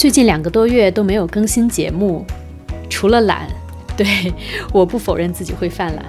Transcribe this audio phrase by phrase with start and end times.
[0.00, 2.24] 最近两个多月都没有更新节目，
[2.88, 3.46] 除了懒，
[3.98, 4.32] 对，
[4.72, 6.02] 我不否认自己会犯懒。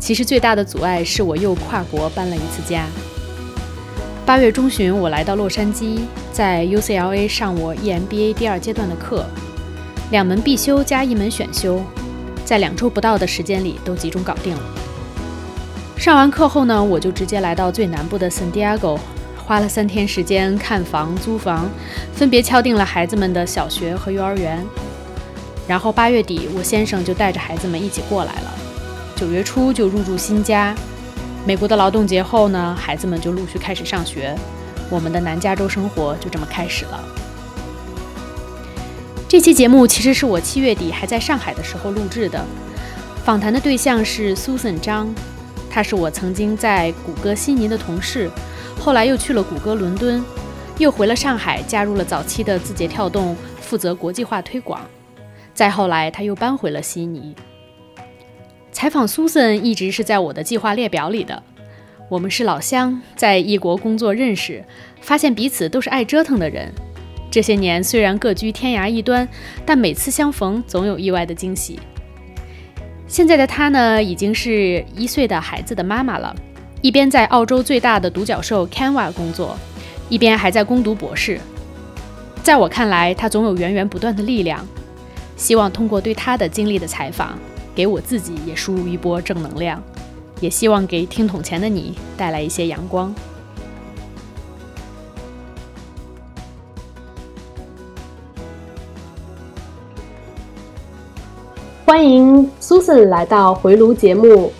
[0.00, 2.86] 其实最大的阻碍是我又跨国搬了一次家。
[4.24, 5.98] 八月中旬，我来到洛杉矶，
[6.32, 9.26] 在 UCLA 上我 EMBA 第二阶段的课，
[10.10, 11.82] 两门必修加一门选修，
[12.46, 14.62] 在两周不到的时间里都集中搞定了。
[15.98, 18.98] 上完课后呢，我就直接来到最南部的 San Diego，
[19.48, 21.66] 花了三天时间看房、租房，
[22.12, 24.62] 分别敲定了孩子们的小学和幼儿园。
[25.66, 28.54] 然后八月底，我先生就带着孩子们一起过来了。
[29.16, 30.74] 九月初就入住新家。
[31.46, 34.36] 美国的劳动节后呢，孩子们就陆续开始上学，
[34.90, 37.02] 我们的南加州生活就这么开始了。
[39.26, 42.44] 这期节目其实是我七月底还在上海的时候录制的，
[43.24, 45.08] 访谈的对象是 Susan 张，
[45.70, 48.30] 她是我曾经在谷歌悉尼的同事，
[48.80, 50.24] 后来又去了谷歌伦敦，
[50.78, 54.80] 又回了上海，加入了早期的字节跳动，负责国际化推广，
[55.52, 57.34] 再后来他又搬回了悉尼。
[58.72, 61.42] 采访 Susan 一直是在我的计划列表里的。
[62.08, 64.64] 我们是老乡，在异国工作认识，
[65.02, 66.72] 发现彼此都是爱折腾的人。
[67.30, 69.28] 这些年虽然各居天涯一端，
[69.66, 71.78] 但每次相逢总有意外的惊喜。
[73.06, 76.34] 现在的她呢，已经是一岁的孩子的妈妈了，
[76.80, 79.56] 一边在澳洲最大的独角兽 Canva 工作，
[80.08, 81.40] 一边还在攻读博士。
[82.42, 84.66] 在我看来，他总有源源不断的力量。
[85.36, 87.38] 希望通过对他的经历的采访。
[87.74, 89.80] 给我自己也输入一波正能量，
[90.40, 93.14] 也希望给听筒前的你带来一些阳光。
[101.86, 104.52] 欢迎苏森来到回炉节目。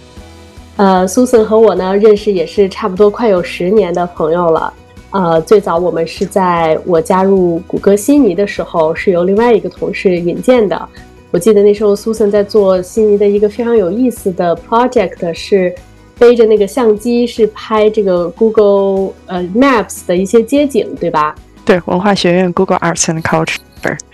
[0.78, 4.72] 呃，，Susan 和我呢认识也是差不多快有十年的朋友了。
[5.10, 10.88] 呃，最早我们是在我加入谷歌悉尼的时候，是由另外一个同事引荐的。
[11.32, 15.74] 我记得那时候，Susan 在做悉尼的一个非常有意思的 project，是
[16.16, 21.34] 背着那个相机，是拍这个 Google 呃 Maps 的一些街景，对吧？
[21.64, 23.56] 对，文化学院 Google Arts and Culture。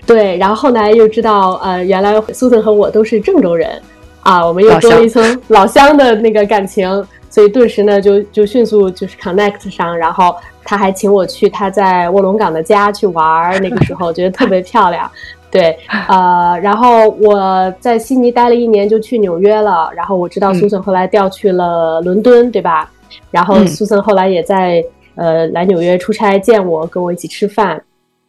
[0.07, 3.81] 对，然后后来又知道，呃，原来 Susan 和我都是郑州人
[4.25, 6.89] 啊，我们又多了一层老乡的那个感情，
[7.31, 15.09] 所以顿时呢，就就迅速就是 connect 上，然后他还请我去他在卧龙岗的家去玩，那个时候觉得特别漂亮。
[15.51, 19.89] 对，呃，然后我在悉尼待了一年，就去纽约了。
[19.95, 22.91] 然后我知道苏森后来调去了伦敦，对吧？
[23.31, 24.83] 然后苏森后来也在
[25.15, 27.81] 呃来纽约出差见我，跟我一起吃饭。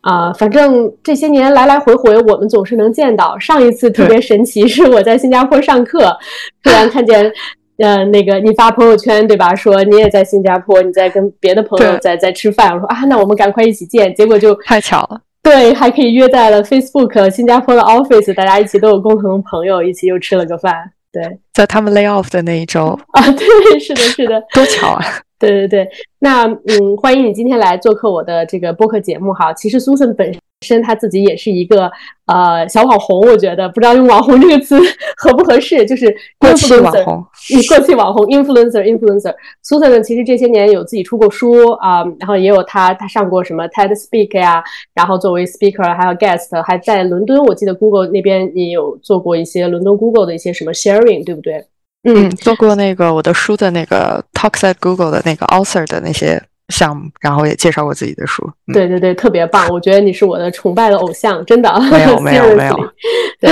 [0.05, 3.37] 啊，反正这些年来来回回，我们总是能见到。
[3.39, 6.15] 上一次特别神奇， 是我在新加坡上课，
[6.61, 7.31] 突然看见，
[7.79, 9.55] 呃，那个你发朋友圈，对吧？
[9.55, 12.71] 说你也在新加坡，你在跟别的朋友在在吃饭。
[12.71, 14.13] 我说啊，那我们赶快一起见。
[14.13, 15.19] 结果就太巧了。
[15.41, 20.71] 对，还可以约在了 Facebook 新加坡的 office，大家一起都有共同的朋友，一起又吃了个饭。
[21.11, 25.03] 对，在他们 lay off 的那一周啊，对，是的，是的，多巧啊！
[25.37, 29.53] 对对对，那嗯，欢迎你今天来做客我的这个播客节目哈。
[29.53, 30.33] 其实 Susan 本
[30.65, 31.91] 身她自己也是一个
[32.25, 34.79] 呃小网红，我觉得不知道用网红这个词
[35.17, 37.25] 合不合适，就是过气网红，
[37.67, 39.35] 过气网红 influencer influencer。
[39.61, 44.63] Susan 呢，其实这些年有自己出过书啊，然后也有她她上过什么 TED Speak 呀，
[44.93, 51.65] 然后作为 speaker 还有 guest，还在伦敦，我记得 Google 那边也有做过一些伦敦 Google 的一些什么 sharing，对不对？
[52.05, 58.47] 嗯，做过那个我的书的那个 Talks at Google 的那个 author 的那些项目，然后也介绍过自己的书。
[58.73, 59.67] 对对对，特别棒！
[59.69, 61.69] 我觉得你是我的崇拜的偶像，真的。
[61.91, 62.75] 没有没有没有。
[63.41, 63.51] 对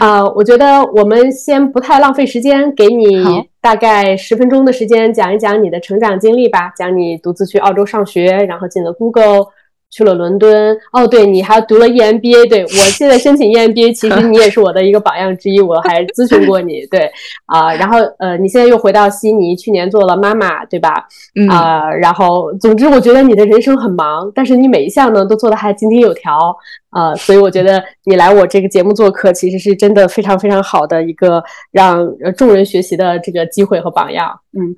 [0.00, 3.24] 啊，我觉得我们先不太浪费时间，给你
[3.60, 9.46] 大概十分钟的时间讲一讲你的成长经历吧，讲你独自去澳洲上学，然后进了 Google。
[9.92, 17.10] 去了伦敦哦，对你还读了 EMBA，对我现在申请 EMBA，其实你也是我的一个榜样之一，我还咨询过你，对
[17.44, 21.06] 啊，然后呃，你现在又回到悉尼，去年做了妈妈，对吧？
[21.50, 26.56] 啊，然后总之我觉得你的人生很忙，但是你每一项呢都做得还井井有条
[26.88, 34.40] 啊，所以我觉得你来我这个节目做客，其实是真的非常非常好的一个让众人学习的这个机会和榜样。
[34.58, 34.74] 嗯，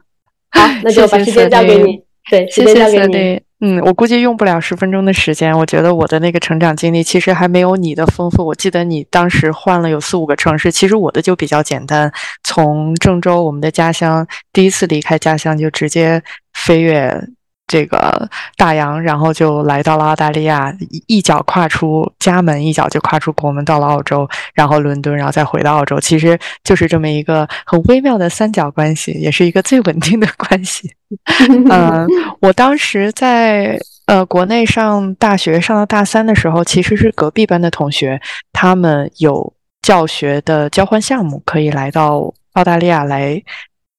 [0.50, 3.40] 好，那就把时间交给你，对，时间交给你。
[3.66, 5.56] 嗯，我估计用不了十分钟的时间。
[5.56, 8.44] 我觉得我的那个成长经历其实还没有你的丰富。
[8.44, 12.12] 我记得你当时换了有四五个城市，其实我的就比较简单，
[12.43, 16.22] 从郑州我们的家乡，第一次离开家乡就直接
[16.52, 17.19] 飞跃。
[17.66, 20.72] 这个大洋，然后就来到了澳大利亚，
[21.06, 30.90] 一脚跨出家门，一脚就跨出国门，到了澳洲，然后伦敦，然后再回到澳洲，其实就是这么一个很微妙的三角关系，也是一个最稳定的关系。
[31.70, 32.06] 嗯，
[32.40, 38.20] 我当时在呃，国内上大学上到大三的时候，其实是隔壁班的同学，
[38.52, 39.50] 他们有
[39.81, 43.43] 教学的交换项目，可以来到澳大利亚来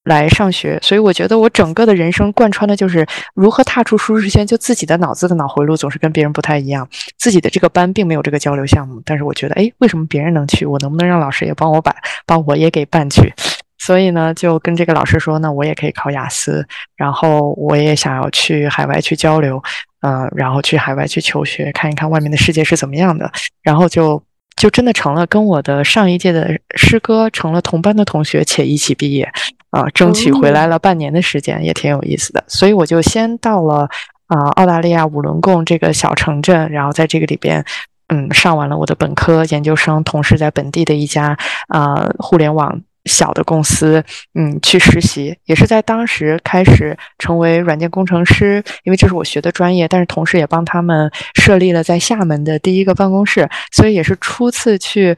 [0.06, 0.80] 来上学。
[0.82, 4.48] 所以我觉得我整个的人生贯穿的就是如何踏出舒适圈。
[4.48, 6.88] 就自己的脑子的脑回路总是跟别人不太一样，
[7.18, 11.94] 自己的这个班并没有这个交流项目，但是我觉得，哎，为什么别人能去，我能不能让老师也帮我把
[12.26, 13.34] 把我也给办去？
[13.78, 16.66] 所以呢，就跟这个老师说，那我也可以考雅思，
[16.96, 19.62] 然后我也想要去海外去交流。
[20.02, 23.32] 嗯，然后去海外去求学，看一看外面的世界是怎么样的，
[23.64, 24.22] 然后就
[24.56, 29.28] 就真的成了跟我的上一届的师哥成了同班的同学，且一起毕业，
[29.72, 32.44] 啊，争取回来了半年的时间，也挺有意思的。
[32.48, 33.90] 所以我就先到了
[34.28, 37.64] 啊澳大利亚五伦贡这个小城镇，然后在这个里边，
[38.08, 42.82] 嗯，上完了我的本科、研究生，同时在本地的一家啊互联网。
[43.08, 44.04] 小的公司，
[44.34, 55.16] 嗯，去实习也是在当时开始成为软件工程师，因为这是我学的专业，但是同时也帮他们设立了在厦门的第一个办公室，所以也是初次去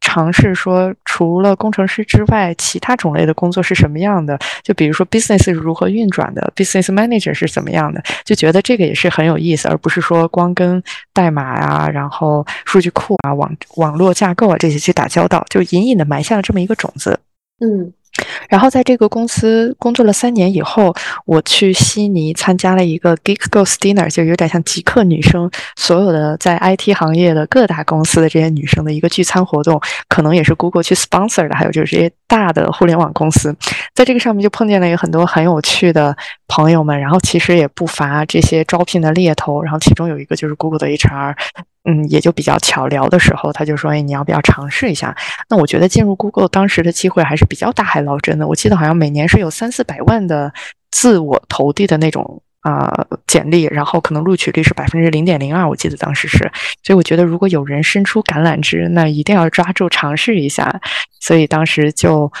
[0.00, 4.38] 尝试说，除了工程师之外，其他种类的工作是什么样的？
[4.62, 8.02] 就比如说 business 是如何运转的，business manager 是怎么样的？
[8.24, 10.82] 就觉得这个也是很有意思，而不是说光跟
[11.12, 17.20] 代码啊，然后数据库啊、网网络架构啊这些去打交道，就隐隐的埋下了这么一个种子。
[17.60, 17.92] 嗯，
[18.48, 33.54] 然后在这个公司工作了三年以后，我去悉尼参加了一个 Geek Girls Dinner，就有点像极客女生所有的在 IT 行业的各大公司的这些女生的一个聚餐活动，可能也是 Google 去 sponsor 的，还有就是这些大的互联网公司，
[34.00, 36.16] 在这个上面就碰见了有很多很有趣的
[36.48, 41.36] 朋友们，然后其实也不乏这些招聘的猎头，然后其中有一个就是 Google 的 HR。
[41.84, 45.14] 嗯，也就比较巧聊的时候，他就说：“哎，你要不要尝试一下？”
[45.50, 48.48] 那我觉得进入 Google 当时的机会还是比较大海捞针的。
[48.48, 50.50] 我记得好像每年是有三四百万的
[50.90, 52.90] 自我投递的那种啊
[53.26, 56.38] 简历，然后可能录取率是百分之零点零二，我记得当时是。
[56.82, 60.80] 所以我觉得如果有人伸出橄榄枝，那一定要抓住尝试一下。
[61.20, 62.32] 所以当时就。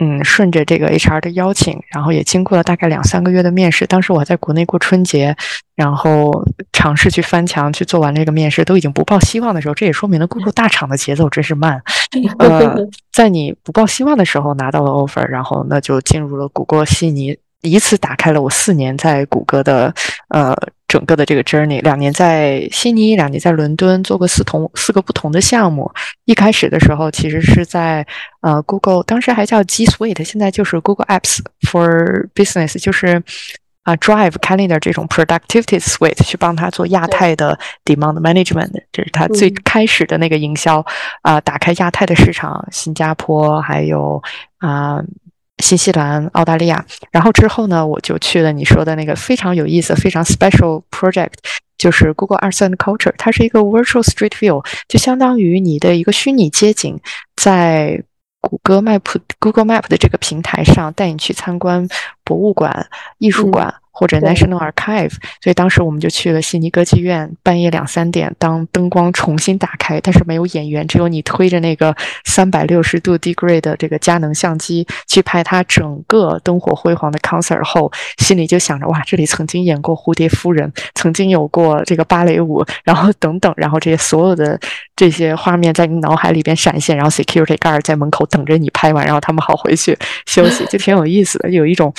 [0.00, 3.86] 嗯，顺着这个 HR 的邀请，然后也经过了大概两三个月的面试。
[3.86, 5.36] 当时我还在国内过春节，
[5.76, 11.80] 然后尝试去翻墙去做完这个面试，都已经不抱希望的时候，这也说明了 Google 大厂的节奏真是慢。
[12.40, 12.76] 呃，
[13.12, 19.94] 在你不抱希望的时候拿到了 offer，然后那就进入了谷歌悉尼，以此打开了我四年在谷歌的
[20.34, 20.54] 呃。
[20.86, 25.90] 整个的这个 journey，两年在悉尼，两年在伦敦，做过四同四个不同的项目。
[26.24, 28.06] 一开始的时候，其实是在
[28.42, 33.20] 呃 Google，当时还叫 G Suite，现在就是 Google Apps for Business，就是
[33.82, 40.86] 啊 Drive、Calendar 这种 Productivity Suite，去帮他做亚太的 Demand Management，这是他最开始的那个营销
[41.22, 44.22] 啊，打开亚太的市场，新加坡还有
[44.58, 45.02] 啊。
[45.58, 51.34] 新西兰、澳大利亚，然后之后呢，我就去了你说的那个非常有意思、非常 special project，
[51.78, 53.14] 就是 Google Arts and Culture。
[53.16, 56.98] 它是一个 virtual street view，就相当于你的一个虚拟街景，
[57.36, 58.02] 在
[58.40, 59.02] 谷歌 Map、
[59.38, 61.88] Google Map 的这个平台上带你去参观
[62.24, 63.74] 博物馆、艺术馆。
[63.94, 84.58] 或者 National Archive，所以当时我们就去了悉尼歌剧院，半夜两三点，当灯光重新打开，但是没有演员，只有你推着那个三百六十度 degree 的这个佳能相机去拍它整个灯火辉煌的 concert 后，心里就想着哇，这里曾经演过蝴蝶夫人，曾经有过这个芭蕾舞，然后等等，然后这些所有的
[84.96, 89.96] 这些画面在你脑海里边闪现，然后 security guard 在门口等着你拍完，然后他们好回去
[90.26, 91.94] 休息，就挺有意思的，有一种。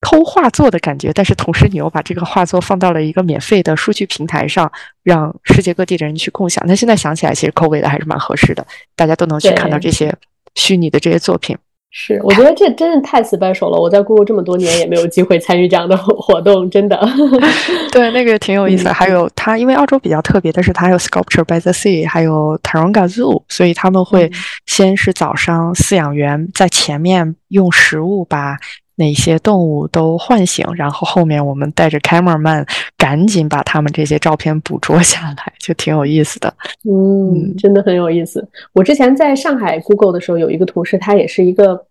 [0.00, 4.70] 偷画作的感觉，但是同时你又把这个画作放到了一个免费的数据平台上，
[5.02, 6.62] 让世界各地的人去共享。
[6.66, 10.14] 那现在想起来，其实口味的还是蛮合适的，大家都能去看到这些
[10.54, 11.56] 虚拟的这些作品。
[11.90, 13.80] 是，我觉得这真的太 special 了。
[13.80, 17.00] 我在 Google 这么多年也没有机会参与这样的活 动，真的。
[17.90, 18.88] 对，那个挺有意思。
[18.90, 24.30] 还有它，因为澳洲比较特别的是，它有 Sculpture by the Sea，还有 Taronga Zoo，所以他们会
[24.66, 28.58] 先是早上饲养员在前面用食物把。
[28.96, 36.52] 那些动物都唤醒，然后后面我们带着 cameraman 赶紧把他们这些照片捕捉下来，就挺有意思的。
[36.90, 38.46] 嗯，真的很有意思。
[38.72, 41.84] 我之前在上海 Google 的时候，有一个同事，他也是一个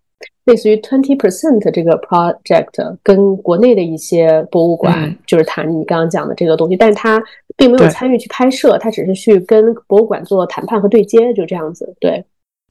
[0.46, 7.22] 类似于 twenty percent 这个 project，跟国内的一些博物馆就是谈你刚刚讲的这个东西，但是他
[7.56, 11.94] 并没有参与去拍摄，他只是去跟博物馆做谈判和对接，就这样子。
[12.00, 12.24] 对。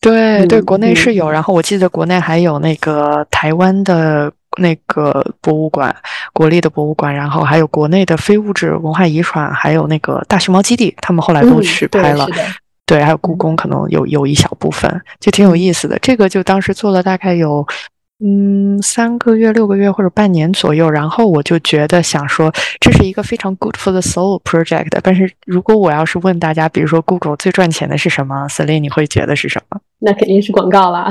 [0.06, 5.96] 对对，国内是有，然后我记得国内还有那个台湾的那个博物馆，
[6.32, 12.28] 国立的博物馆，然后还有国内的非物质文化遗产，还有那个大熊猫基地，他们后来都去拍了。
[12.86, 15.98] 对，还有故宫，可能有有一小部分，就挺有意思的。
[16.00, 17.66] 这个就当时做了大概有
[18.24, 24.88] 嗯，三个月、六个月或者半年左右，然后我就觉得想说，这是一个非常 good for the soul project。
[25.04, 29.80] 但是如果我要是问大家，比如说 Google 最赚钱的是什么，Celine 你会觉得是什么？
[30.00, 31.10] 那肯定是广告啦。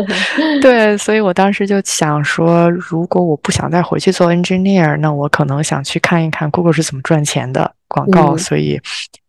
[0.60, 8.36] 对，所以我当时就想说，如果我不想再回去做 engineer，那我可能想去看一看 Google 是怎么赚钱的广告。
[8.36, 8.78] 所以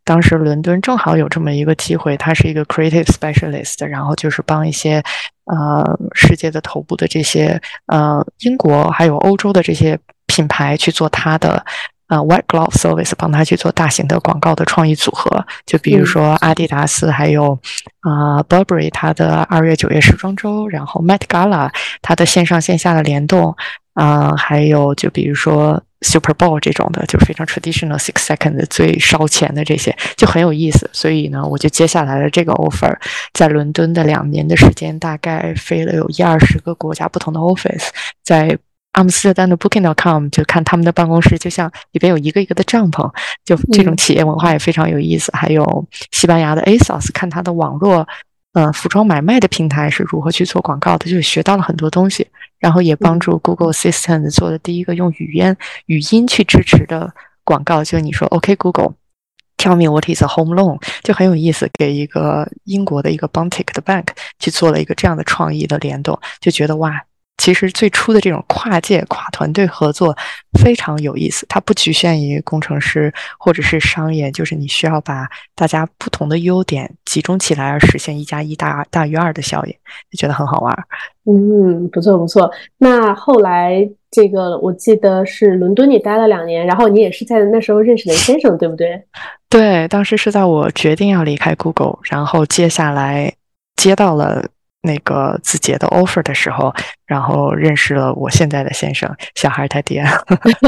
[0.04, 5.04] 当时伦敦正好有这么一个机会，他是一个 creative specialist，然后就是帮一些。
[5.46, 11.62] 呃，世界的头部的这些呃，英国还有欧洲的这些品牌去做他的
[12.08, 15.46] 呃 white glove service，帮他去做大型的广告的创意组合。
[15.66, 17.60] 就比如说阿迪达斯，还有
[18.00, 21.70] 啊 Burberry 它的二月九月时装周，然后 Met Gala
[22.02, 23.54] 它的线上线下的联动
[23.96, 25.84] 啊，还有就比如说。
[26.04, 32.96] Super Bowl 这种的就非常 traditional six second 最烧钱的这些就很有意思，所以呢，我就接下来了这个 offer，
[33.34, 37.88] 在伦敦的两年的时间，大概飞了有一二十个国家不同的 office，
[38.24, 38.58] 在
[38.92, 43.12] 阿姆斯特丹的 Booking.com 就看他们的办公室，就像里边有一个一个的帐篷，
[43.44, 45.32] 就这种企业文化也非常有意思。
[45.36, 48.08] 还有西班牙的 ASOS，看它的网络
[48.54, 52.28] 呃服装买卖的平台是如何去做广告的，就是学到了很多东西。
[52.60, 55.58] 然后也帮助 Google Assistant 做的第一个用语言
[55.88, 64.08] 语音去支持的广告，就你说 OK Google，Tell me what is a home loan，就很有意思，给一个英国的一个 Bontic 的 bank
[64.40, 67.04] 去做了一个这样的创意的联动，就觉得哇。
[67.38, 70.16] 其实最初的这种跨界、跨团队合作
[70.63, 79.74] 非常有意思，它不局限于工程师或者是商业，就是你需要把大家不同的优点集中起来，而实现一加一大大于二的效应，
[80.12, 80.78] 就觉得很好玩。
[81.25, 82.50] 嗯，不错不错。
[82.78, 89.04] 那后来这个我记得是伦敦，你待了两年，然后你也是在那时候认识的先生，对不对？
[89.50, 93.34] 对，当时是在我决定要离开 Google，然后接下来
[93.75, 94.46] 接到了。
[94.84, 96.72] 那个字节的 offer 的时候，
[97.08, 100.04] 然后认识了我现在的先生，小孩他爹。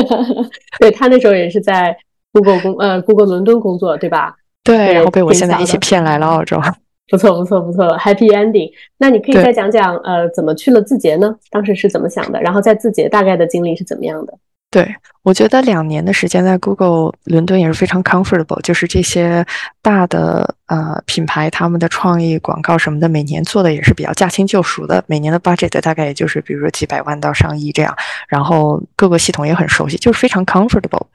[0.80, 1.96] 对他那时候也是在
[2.34, 4.36] Google 工呃 Google 伦敦工作，对吧？
[4.64, 6.60] 对，然后被我现在一起骗来了澳洲。
[7.08, 8.72] 不错不错不错，Happy Ending。
[8.98, 11.36] 那你可以再讲讲呃怎么去了字节呢？
[11.52, 12.42] 当时是怎么想的？
[12.42, 14.34] 然后在字节大概的经历是怎么样的？
[14.72, 14.94] 对，
[15.24, 19.46] 我觉得两年的时间在 Google 伦敦也是非常 comfortable，就是这些
[19.82, 27.96] 大的呃品牌，他们的创意广告什么的，每年做的也是比较驾轻就熟的，每年的 budget 大概也就是比如说几百万到上亿这样，
[28.28, 31.06] 然后各个系统也很熟悉，就是非常 comfortable。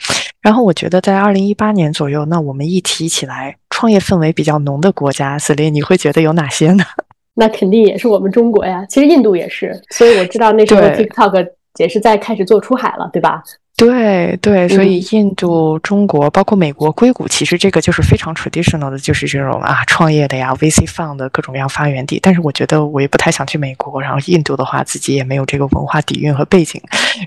[0.41, 6.85] 然后我觉得在二零一八年左右，那我们一提起来创业氛围比较浓的国家，子林你会觉得有哪些呢？
[7.37, 11.47] 那肯定也是我们中国呀，其实印度也是，所以我知道那时候 TikTok。
[11.79, 13.43] 也是在开始做出海了，对吧？
[13.77, 22.21] 对对，所以印度、中国，包括美国硅谷，其实这个就是非常 traditional 的，就是这种啊创业的呀，VC fund 的各种各样发源地。
[22.23, 26.79] 但是我觉得我也不太想去美国，然后印度的话，自己也没有这个文化底蕴和背景，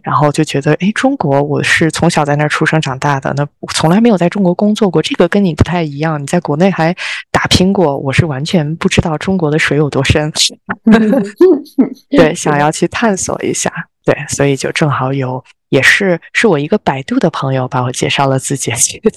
[0.04, 6.96] 然后就觉得，哎，中国我是从小在那儿出生长大的，那从来没有在中国工作过，这个跟你不太一样，你在国内还
[7.32, 10.32] 打拼过，我是完全不知道中国的水有多深，
[12.16, 13.72] 对，想要去探索一下。
[14.06, 19.12] 对，所以就正好有，也是是我一个百度的朋友把我介绍了字节去的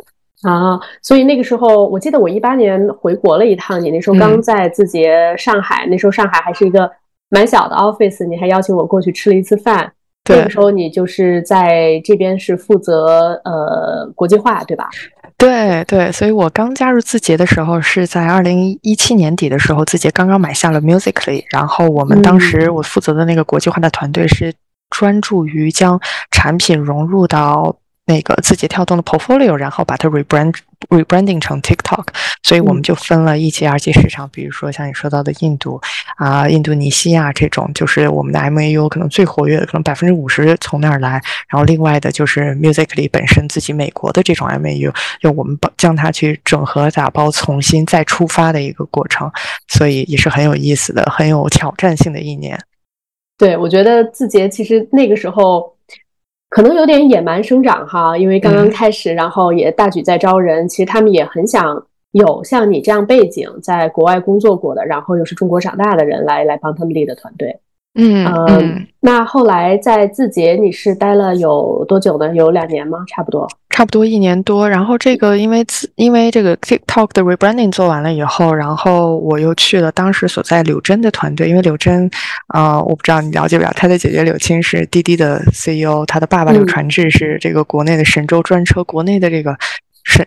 [0.48, 0.80] 啊。
[1.02, 6.90] 所以那个时候，我记得我一八年回国了一趟，你那时候刚在字节上海，那时候上海还是一个
[7.28, 9.92] 蛮小的 office，你还邀请我过去吃了一次饭。
[10.28, 14.88] 那个时候你就是在这边是负责呃国际化，对吧？
[15.36, 24.54] 对对，所以我刚加入字节的时候是在二零一七年底的时候，字节刚刚买下了 Musically，然后我们当时我负责的那个国际化的团队是
[24.90, 26.00] 专注于将
[26.30, 27.76] 产品融入到。
[28.10, 30.52] 那个字节跳动的 portfolio，然后把它 rebrand
[30.88, 32.06] rebranding 成 TikTok，
[32.42, 35.80] 所以我们就分了一级、二级市场，比如说像你说到的印度
[36.16, 41.22] 啊、印度尼西亚这种，就是我们的 MAU 可能最活跃的，可能百分之五十从那儿来。
[41.48, 49.30] 然后另外的就是 Musically 本身自己美国的这种 MAU，就我们把将它去整合打包，重新再出发的一个过程，
[49.68, 52.58] 所以也是很有意思的，很有挑战性的一年。
[53.38, 55.72] 对，我觉得字节其实那个时候。
[56.50, 60.68] 可能有点野蛮生长哈，因为刚刚开始，然后也大举在招人。
[60.68, 61.80] 其实他们也很想
[62.10, 67.56] 有像你这样背景，在国外工作过的，然后又是中国长大的人来来帮他们立的团队。
[67.94, 72.32] 嗯嗯，那后来在字节你是待了有多久呢？
[72.34, 72.98] 有两年吗？
[73.08, 74.68] 差不多，差不多一年多。
[74.68, 81.48] 然后这个因为字因为这个 TikTok 的 rebranding 做完了以后，然后我又去了当时所在柳真的团队。
[81.48, 82.08] 因为柳真，
[82.46, 89.56] 啊，我不知道你了解不了，他的姐姐柳青是滴滴的 CEO，她的爸爸柳传志是这个国内的神州专车国内的这个。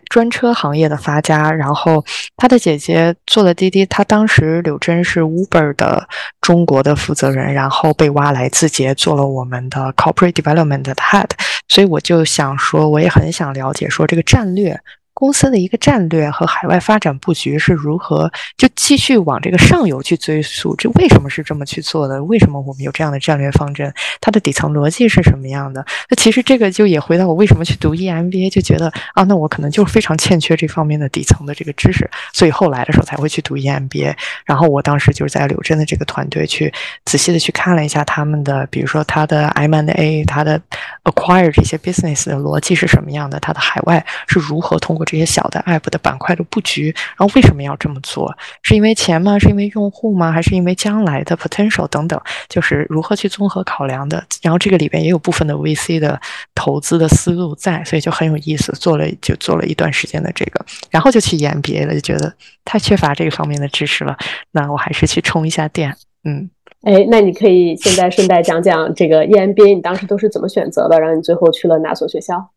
[0.10, 1.52] 专车行业的发家。
[1.52, 2.04] 然后
[2.38, 6.08] 他的姐姐做了滴滴，他当时柳真是 Uber 的
[6.42, 11.30] 中国的负责人，然后被挖来字节做了我们的 Corporate Development Head。
[11.68, 14.80] 所以我就想说，我也很想了解说这个战略。
[15.24, 18.30] 公司的一个战略和海外发展布局是如何？
[18.58, 22.22] 就继续往这个上游去追溯，这为什么是这么去做的？
[22.26, 23.90] 为什么我们有这样的战略方针？
[24.20, 25.86] 它的底层逻辑是什么样的？
[26.10, 34.14] 那其实这个就也回到我为什么去读 EMBA，就觉得啊，那我可能就非常欠缺这方面的底层的这个知识，所以后来的时候才会去读 EMBA。
[34.44, 36.70] 然后我当时就是在柳真的这个团队去
[37.06, 40.60] 仔细的去看了一下他们的，比如说他的 M&A，他的
[41.06, 45.08] acquire 这些 business 的逻辑是什么样的，他的海外是如何通过。
[45.13, 48.36] 这这些小的 app 的板块的布局，然后为什么要这么做？
[48.64, 49.38] 是因为钱吗？
[49.38, 50.32] 是因为用户吗？
[50.32, 52.20] 还是因为将来的 potential 等等？
[52.50, 54.26] 就是如何去综合考量的。
[54.42, 56.20] 然后这个里边也有部分的 VC 的
[56.56, 58.74] 投资的思路在，所以就很有意思。
[58.74, 62.34] 做了就做了一段时间的这个，然后就去 EMBA 了，就觉得
[62.66, 64.18] 太缺乏这个方面的知识了。
[64.50, 65.96] 那我还是去充一下电。
[66.24, 66.50] 嗯，
[66.82, 71.00] 哎，那你可以现在顺带讲讲这个 EMBA，你当时都是怎么选择的？
[71.00, 72.50] 然后你最后去了哪所学校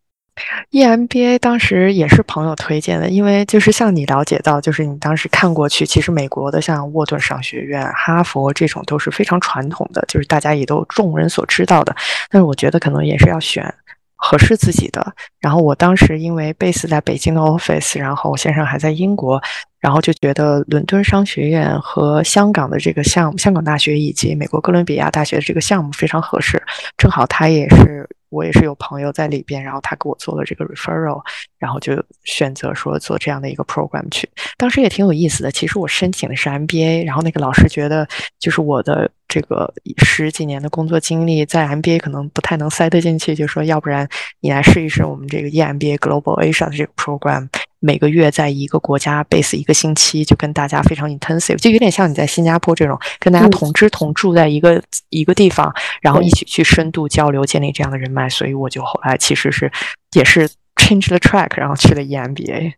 [0.70, 11.96] ？EMBA 当时也是朋友推荐的，因为就是像你了解到，就是你当时看过去，其实美国的像沃顿商学院、哈佛这种都是非常传统的，就是大家也都众人所知道的。
[12.30, 13.72] 但是我觉得可能也是要选
[14.16, 15.14] 合适自己的。
[15.40, 19.40] 然后我当时因为 base 在北京的 office，然后我先生还在英国，
[19.80, 26.62] 然后就觉得伦敦商学院和香港的这个项目，香港大学以及美国哥伦比亚大学的这个项目非常合适，
[26.98, 28.06] 正好他也是。
[28.28, 31.22] 我也是有朋友在里边，然后他给我做了这个 referral，
[31.58, 34.28] 然后就选择说做这样的一个 program 去。
[34.56, 35.50] 当时也挺有意思的。
[35.50, 38.06] 其实我申请的是 MBA，然后那个老师觉得
[38.38, 39.72] 就是我的这个
[40.04, 44.08] 十几年的工作经历在 MBA 可能不太能塞得进去，就说要不然
[44.40, 47.48] 你来试一试我们这个 EMBA Global Asia 的这个 program。
[47.80, 58.28] 每个月在一个国家 base 一个星期，就跟大家非常 intensive，就有点像你在新加坡这种跟大家同吃同住在一个一个地方，然后一起去深度交流，建立这样的人脉。
[58.28, 59.70] 所以我就后来其实是
[60.14, 62.72] 也是 change the track，然后去了 EMBA。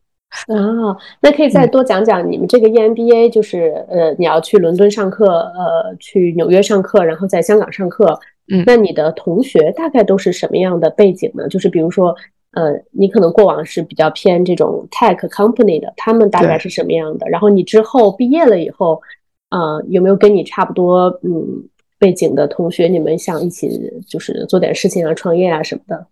[0.48, 8.18] 啊，那可以再多讲讲你们这个 EMBA，就是呃，你要去伦敦上课，呃，去纽约上课，然后在香港上课。
[8.52, 11.48] 嗯，那你的同学大概都是什么样的背景呢？
[11.48, 12.14] 就是比如说。
[12.58, 17.28] 呃，你可能过往是比较偏这种 tech company 的，他们大概是什么样的？
[17.28, 19.00] 然后你之后毕业了以后，
[19.50, 21.30] 呃，有没有跟你差不多嗯
[21.98, 23.68] 背景的同学，你们想一起
[24.08, 26.06] 就是做点事情啊，创业啊什么的？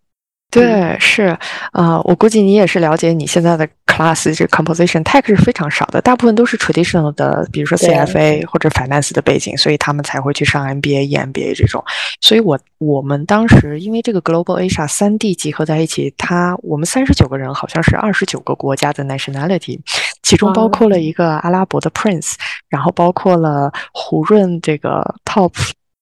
[0.61, 1.37] 对，是
[1.73, 11.83] 啊，我估计你也是了解你现在的 class 这 composition tech 是非常少的，大部分都是 traditional 的，比如说 CFA 或者 finance 的背景，所以他们才会去上 MBA、EMBA 这种。
[12.21, 19.79] 所以我我们当时因为这个 Global Asia 三地集合在一起，它我们三十九个人，好像是二十九个国家的 nationality，
[20.23, 22.35] 其中包括了一个阿拉伯的 prince，
[22.69, 25.53] 然后包括了胡润这个 top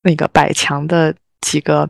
[0.02, 1.14] 那个百强的。
[1.44, 1.86] 几个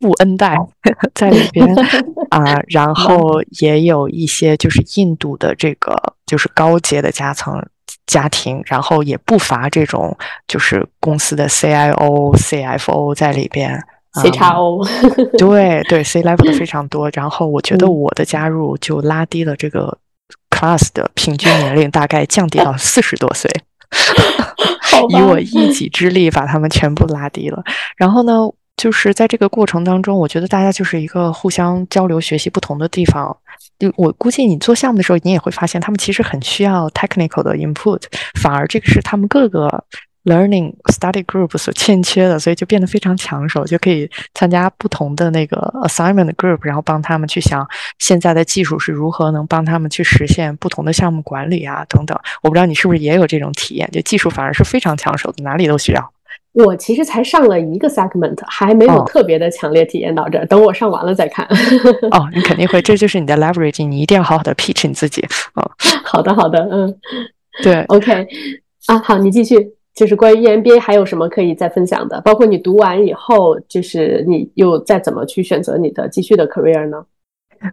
[0.00, 0.56] 富恩代
[1.14, 1.66] 在里边
[2.30, 7.62] 啊，然后也有一些就是印度的这个就是高阶的家层
[8.06, 10.16] 家庭，然后也不乏这种
[10.48, 13.78] 就是公司的 CIO、CFO 在里边
[14.22, 14.80] ，C 叉 O，
[15.36, 17.10] 对对，C level 的非常多。
[17.12, 19.98] 然后我觉得我的加入就拉低了这个
[20.50, 23.50] class 的平均年龄，大概降低到四十多岁，
[25.10, 27.62] 以我一己之力把他们全部拉低了。
[27.96, 28.32] 然后呢？
[28.76, 33.36] 就是在这个过程当中，我觉得大家就是一个互相交流、学习不同的地方。
[33.78, 38.02] 就我估计，你做项目的时候，你也会发现，他们其实很需要 technical 的 input，
[38.40, 39.84] 反而这个是他们各个
[40.24, 47.66] learning study group 所欠缺的，所以就变得非常抢手，就可以参加不同的那个 assignment group，然后帮他们去想
[47.98, 52.18] 现在的技术是如何能帮他们去实现不同的项目管理啊等等。
[52.42, 56.12] 我不知道你是不是也有这种体验，就技术反而是非常抢手的，哪里都需要。
[56.64, 60.42] 我其实才上了一个 segment，还没有特别的强烈体验到这。
[60.46, 61.46] 等我上完了再看。
[62.12, 65.22] 哦，你肯定会，这就是你的 leverage，你一定要好好的 pitch 你自己。
[65.54, 65.70] 哦，
[66.02, 66.96] 好的，好的，嗯，
[67.62, 68.26] 对，OK，
[68.86, 69.56] 啊，好，你继续，
[69.94, 72.18] 就是关于 EMBA 还有什么可以再分享的？
[72.22, 77.04] 包括你读完以后，就是你又再怎么去选择你的继续的 career 呢？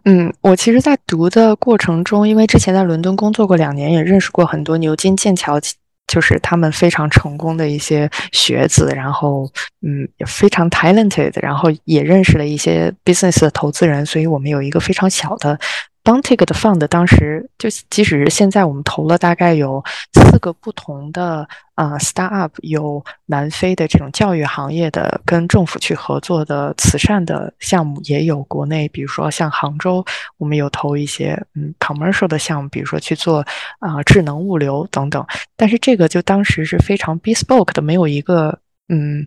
[0.04, 5.58] 嗯，我其实，在读的过程中，因为之前在伦敦工作过两年，也认识过很多牛津、剑桥。
[6.06, 9.50] 就是他们非常成功的一些学子，然后
[9.82, 15.58] 嗯，也非常 talented，然后也认识了一些 business 的投资人，所以我们有一个非常小的
[16.04, 30.04] Bounty 的 fund 当时就即使是现在，我们投了大概有四个不同的啊 startup，有南非的这种教育行业的跟政府去合作的慈善的项目，也有国内，比如说像杭州，
[30.36, 33.38] 我们有投一些嗯 commercial 的项目，比如说去做
[33.78, 35.26] 啊智能物流等等。
[35.56, 38.58] 但是这个就当时是非常 bespoke 的，没有一个
[38.90, 39.26] 嗯。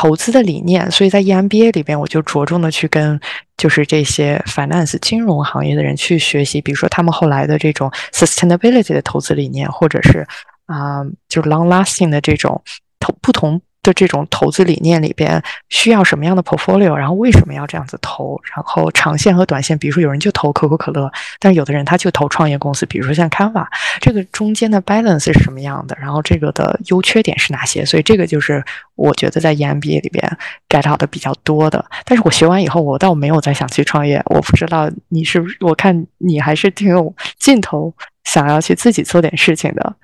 [0.00, 3.18] 投资的理念，所以在 EMBA 里边，我就着重的去跟
[3.58, 10.26] 就是这些 finance 金融行业的人去学习，比如说他们后来的这种 sustainability 的投资理念，或者是
[10.64, 12.62] 啊，就是 long lasting 的这种
[12.98, 13.60] 投不同。
[13.82, 18.40] 的这种投资理念里边需要什么样的 portfolio，然后为什么要这样子投？
[18.54, 23.66] 然后长线和短线，比如说有人就投可口可乐，但有的人他就投创业公司，比如说像 Canva，
[24.00, 25.96] 这个中间的 balance 是什么样的？
[26.00, 27.84] 然后这个的优缺点是哪些？
[27.84, 28.62] 所以这个就是
[28.96, 30.38] 我觉得在 EMBA 里边
[30.68, 31.84] get 到的比较多的。
[32.04, 34.22] 但是我学完以后，我倒没有再想去创业。
[34.26, 35.56] 我不知道你是不是？
[35.60, 37.92] 我看你还是挺有劲头，
[38.24, 39.94] 想要去自己做点事情的。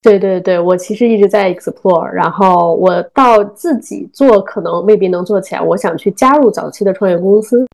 [0.00, 7.66] 对对对，我其实一直在 explore，然后我到自己做可能未必能做起来，我想去加入早期的创业公司。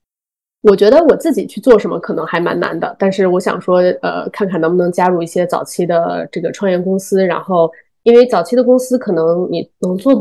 [0.62, 7.70] 我觉得我自己去做什么可能还蛮难的，但是我想说，呃，看看能不能加入一些早期的这个创业公司，然后
[8.04, 10.14] 因为早期的公司可能你能做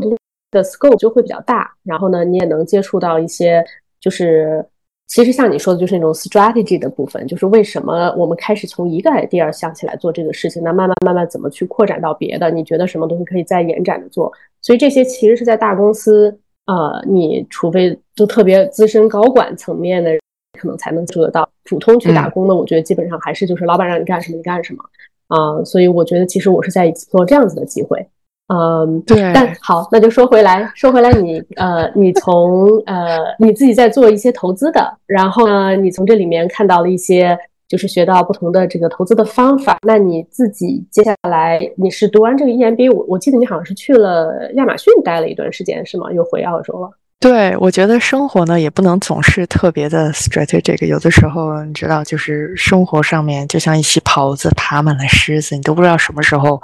[0.50, 3.64] 的 scope 就会比较大，然后呢，你也能接触到一些
[3.98, 4.64] 就是。
[5.06, 12.50] 其实像你说的，就是那种 strategy 的部分，就是为什么我们开始从一个 idea 想起来做这个事情，那慢慢慢慢怎么去扩展到别的？
[12.50, 14.32] 你觉得什么东西可以再延展的做？
[14.62, 16.36] 所以这些其实是在大公司，
[16.66, 20.10] 呃，你除非就特别资深高管层面的，
[20.58, 21.48] 可能才能做得到。
[21.64, 24.82] 普通去打工的，我觉得基本上还是就是老板让你干什么你干什么
[25.28, 25.62] 啊。
[25.64, 28.04] 所以我觉得其实我是在做这样子的机会。
[28.48, 29.32] 嗯，对。
[29.32, 39.78] 但好，那就说回来，说回来，你呃，你从呃你自己在做一些投资的，然后呢，你从这里面看到了一些，就是学到不同的这个投资的方法。
[39.86, 46.12] 那你自己接下来你是读完这个 EMBA，我我记得你好像是去了亚马逊待了一段时间，是吗？
[46.12, 46.90] 又回澳洲了。
[47.20, 56.60] 对，我觉得生活呢也不能总是特别的 strategic，有的时候你知道，就是生活上面就像一袭袍子爬满了虱子，你都不知道什么时候。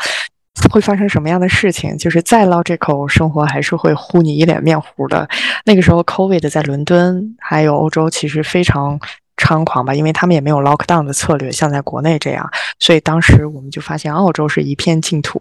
[0.70, 1.96] 会发生什么样的事情？
[1.96, 5.28] 就是再捞这口生活，还是会糊你一脸面糊的。
[5.64, 8.98] 那个时候，COVID 在伦敦还有欧洲其实非常
[9.36, 12.48] 猖狂吧，因为他们也没有 lockdown 的策略，像在国内这样。
[12.78, 15.40] 所以当时我们就发现澳洲是一片净土。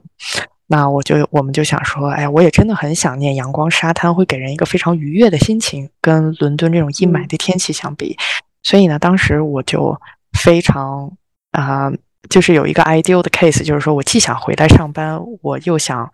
[0.67, 8.15] 那我就我们就想说，哎，我也真的很想念阳光沙滩，会给人一个非常愉悦的心情，跟伦敦这种阴霾的天气相比。
[8.63, 9.99] 所以呢，当时我就
[10.39, 11.11] 非常
[11.51, 11.91] 啊。
[12.27, 16.11] 就是有一个 ideal 的 case，就是说我既想回来上班，我又想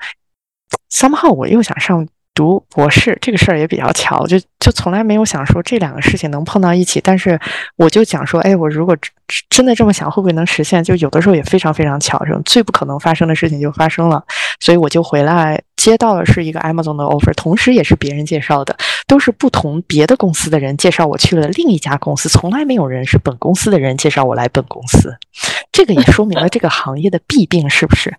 [0.91, 6.99] somehow 我又想上读博士，这个事儿也比较巧，就就从来没有想说这两个事情能碰到一起。
[7.01, 7.39] 但是
[7.77, 8.95] 我就想说，哎，我如果
[9.49, 10.83] 真的这么想，会不会能实现？
[10.83, 14.23] 就有的时候也非常非常巧，这种最不可能发生的事情就发生了。
[14.59, 18.75] 所以我就回来接到的是一个 Amazon 的 offer，同时也是别人介绍的，
[19.07, 25.15] 都是不同别的公司的人介绍我去了另一家公司，从来没有人是本公司的人介绍我来本公司。
[25.71, 28.11] 这个也说明了这个行业的弊病，是不是？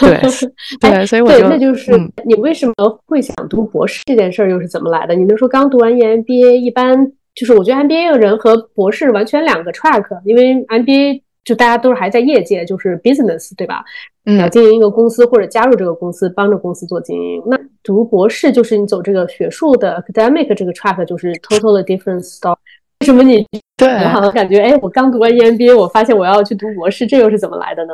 [0.00, 0.20] 对
[0.80, 1.92] 对，所以我对，那就是
[2.24, 2.74] 你为什么
[3.06, 5.14] 会想读博士这件事儿又是怎么来的？
[5.14, 13.84] 你能说刚读完 EMBA，一般就是我觉得 MBA 的人和博士完全两个 track，因为 MBA 就大家都是还在业界，就是 business，对吧？
[14.24, 17.42] 嗯，要经营一个公司或者加入这个公司，帮着公司做经营。
[17.46, 22.56] 那读博士就是你走这个学术的 academic 这个 track，就是 totally different story。
[23.00, 27.92] 为什么你对我好像感觉，哎，我刚读完 EMBA，我发现我要去读博士，这又是怎么来的呢？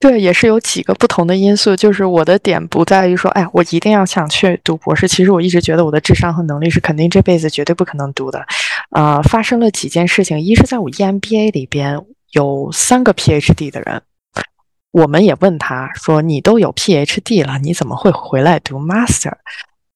[0.00, 1.74] 对，也是有几个不同的因素。
[1.74, 5.08] 就是我的点不在于说，哎，我一定要想去读博士。
[5.08, 8.40] 其实我一直觉得我的智商和能力是肯定这辈子绝对不可能读的。
[8.92, 12.00] 呃，发生了几件事情，一是在我 EMBA 里边
[12.32, 14.02] 有三个 PhD 的人，
[14.90, 19.32] 我们也问他说，你都有 PhD 了，你怎么会回来读 Master？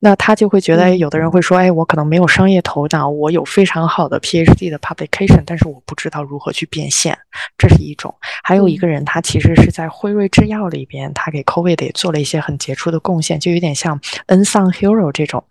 [0.05, 7.17] 那他就会觉得，有的人会说，哎，我可能没有商业头脑，我有非常好的 PhD 的 publication，但是我不知道如何去变现，
[7.57, 8.13] 这是一种。
[8.43, 15.45] 还有一个人，他其实是在辉瑞制药里边，他给 COVID 也做了一些很杰出的贡献，就有点像 unsung hero 这种。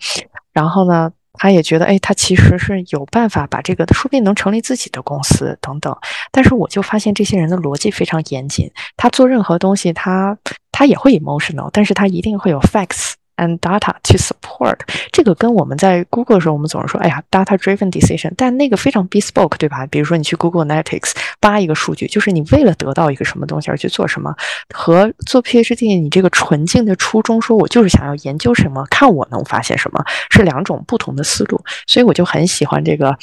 [0.51, 5.95] 然后呢，他也觉得，哎，他其实是有办法把这个，说不定能成立自己的公司等等。
[6.31, 10.37] 但是我就发现这些人的逻辑非常严谨，他做任何东西，他
[10.71, 13.13] 他也会 emotional，但是他一定会有 facts。
[13.37, 14.77] And data to support
[15.11, 19.85] 这个跟我们在 Google 的时候，我们总是说，哎呀，data driven decision，但那个非常 bespoke，对吧？
[19.87, 24.35] 比如说你去 Google Analytics 扒一个数据，就是你为了得到一个什么东西而去做什么，
[24.73, 31.61] 和做 PhD 你这个纯净的初衷，说我就是想要研究什么，看我能发现什么，是两种不同的思路。
[31.87, 33.17] 所以我就很喜欢这个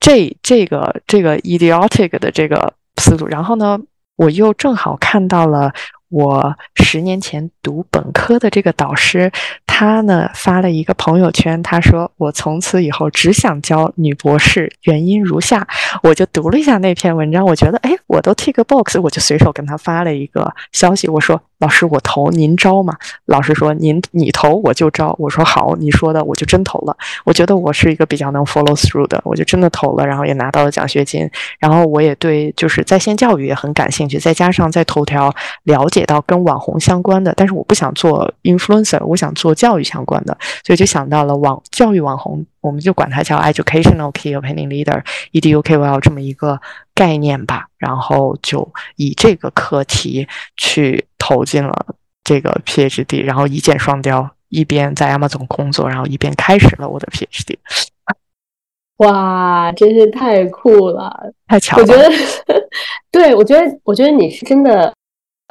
[0.00, 3.78] 这这个这个 idiotic 的这个思路，然后呢，
[4.16, 5.72] 我又正好看到了。
[6.10, 9.30] 我十年前读本科的这个导师，
[9.66, 15.66] 他呢发了一个朋友圈，他说：“我从此以后只想教女博士，原因如下。”
[16.02, 21.40] 我就读了一下那篇文章，我觉得，哎，我都 tick box，我就随手跟他发了一个消息，我说。
[21.60, 22.96] 老师，我投您招吗？
[23.26, 25.14] 老师说您你投我就招。
[25.18, 26.96] 我说好，你说的我就真投了。
[27.24, 31.30] 我觉得我是一个比较能 follow through 的，我就真的投了，然后也拿到了奖学金。
[31.58, 35.32] 然后我也对就是在线教育也很感兴趣，再加上在头条
[35.64, 42.44] 了解到跟网红相关的，但是我不想做 influencer，我想做教育相关的，所以就想到了网教育网红。
[42.60, 46.60] 我们就管它叫 educational key opinion leader EDUKOL 这么一个
[46.94, 51.86] 概念吧，然后就以这个课题去投进了
[52.22, 57.56] 这个 PhD，然后一箭双雕，一边在 Amazon 工作，然后一边开始了我的 PhD。
[58.98, 61.82] 哇，真是太酷了，太巧了！
[61.82, 62.10] 我觉得，
[63.10, 64.92] 对我觉得，我觉得你是真的，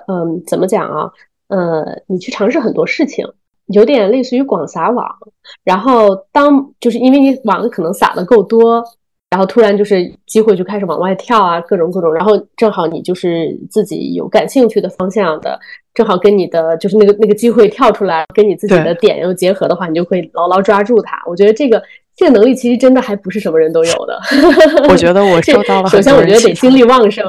[0.08, 1.12] 嗯，怎么讲啊？
[1.48, 3.26] 呃，你去尝试很多事情。
[3.74, 5.08] 有点类似于广撒网，
[5.64, 8.84] 然后当就是因为你网可能撒的够多，
[9.30, 15.60] 然后突然就是机会就开始往外跳啊，各种各种，然后正好你就是自己有感兴趣的方向的，
[15.94, 21.22] 正好跟你的就是那个那个机会跳出来，跟你自己的点又结合的话，你就会牢牢抓住它。
[21.28, 21.82] 我觉得这个
[22.20, 24.20] 这个能力其实真的还不是什么人都有的。
[24.90, 27.26] 我觉得我受到了，首先我觉得得精力旺盛。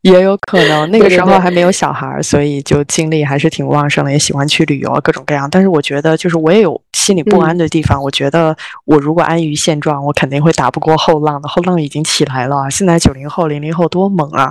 [0.00, 5.46] 也有可能 那个时候还没有小孩，所以就精力还是挺旺盛的，也喜欢去旅游啊，各种各样。
[5.50, 8.02] 但是我觉得，就是我也有心里不安的地方。
[8.02, 11.48] 我觉得我如果安于现状，我肯定会打不过后浪的。
[11.48, 14.50] 后浪已经起来了，现在九零后、零零后多猛啊，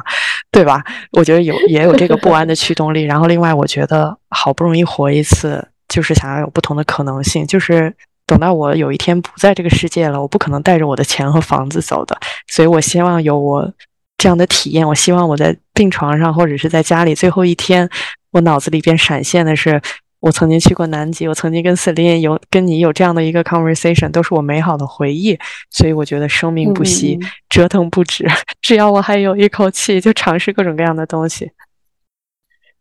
[0.51, 0.83] 对吧？
[1.13, 3.03] 我觉得有也有这个不安的驱动力。
[3.03, 7.47] 然后另外，我觉得好不容易活一次，就是想要有不同的可能性。
[7.47, 12.17] 就是等到我有一天不在这个世界了，我不可能带着我的钱和房子走的。
[12.47, 13.73] 所以我希望有我。
[14.17, 17.87] 这样的体验，我希望我在病床上或者是在家里最后一天，
[18.31, 19.79] 我脑子里边闪现的是
[20.21, 25.37] 我曾经去过南极，我曾经跟 Celine 有跟你有这样的一个 conversation，都是我美好的回忆。
[25.69, 28.25] 所以我觉得生命不息，折腾不止，
[28.63, 31.51] 只要我还有一口气，就尝试各种各样的东西。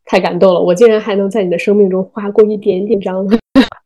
[0.04, 3.26] 太感动了，我竟然还能在你的生命中划过一点点章。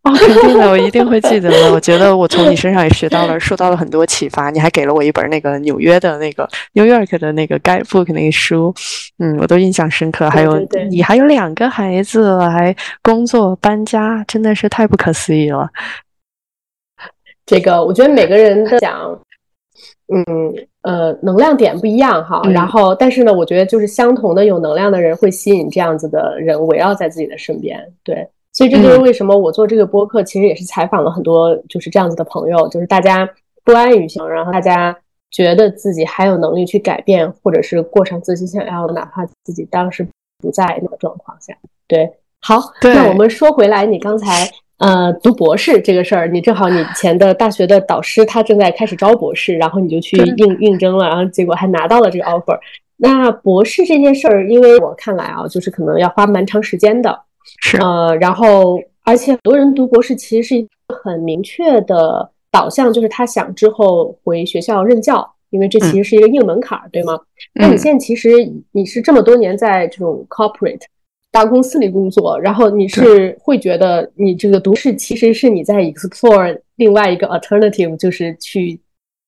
[0.03, 1.73] 哦，肯定的，我一定会记得的。
[1.73, 4.49] 我觉得我从你身上也学到了，受到了很多启发。
[4.49, 8.73] 你还给了我一本那个纽约的那个 New York 的那个 Guidebook 那个书，
[9.19, 10.31] 嗯，我都印象深刻。
[10.31, 15.69] 还有你还有两个孩子，还工作搬家，真的是太不可思议了。
[17.45, 19.11] 这个我觉得每个人的讲，
[20.15, 20.25] 嗯
[20.89, 22.41] 呃，能量点不一样哈。
[22.51, 27.79] 然后，但是呢，我觉得就是相同的有能量的人会吸引这样子的人围绕在自己的身边。
[28.03, 28.27] 对。
[28.55, 33.29] 所以这就是为什么我做这个播客，其实也是采访了很多就是这样子的朋友，就是大家
[33.63, 34.97] 不安于现然后大家
[35.31, 40.05] 觉得自己还有能力去改变，或者是过上自己想要的，哪怕自己当时
[40.39, 41.55] 不在那个状况下。
[41.87, 52.59] 对，好，那我们说回来，你刚才呃读博士这个事儿，你正好你以前的大学的导师他正在开始招博士，然后你就去应应征了，然后结果还拿到了这个 offer。
[52.97, 57.17] 那博士这件事儿，因为我看来啊，就是可能要花蛮长时间的。
[57.61, 60.69] 是呃，然后而且很多人读博士其实是一个
[61.03, 67.19] 很明确的导向，就是他想之后回学校任教，因为这其实是一个硬门槛，对吗？
[67.55, 68.31] 那你现在其实
[68.73, 70.83] 你是这么多年在这种 corporate
[71.39, 78.81] 大公司里工作，然后你是会觉得你这个读士其实是你在 explore 另外一个 alternative，就是去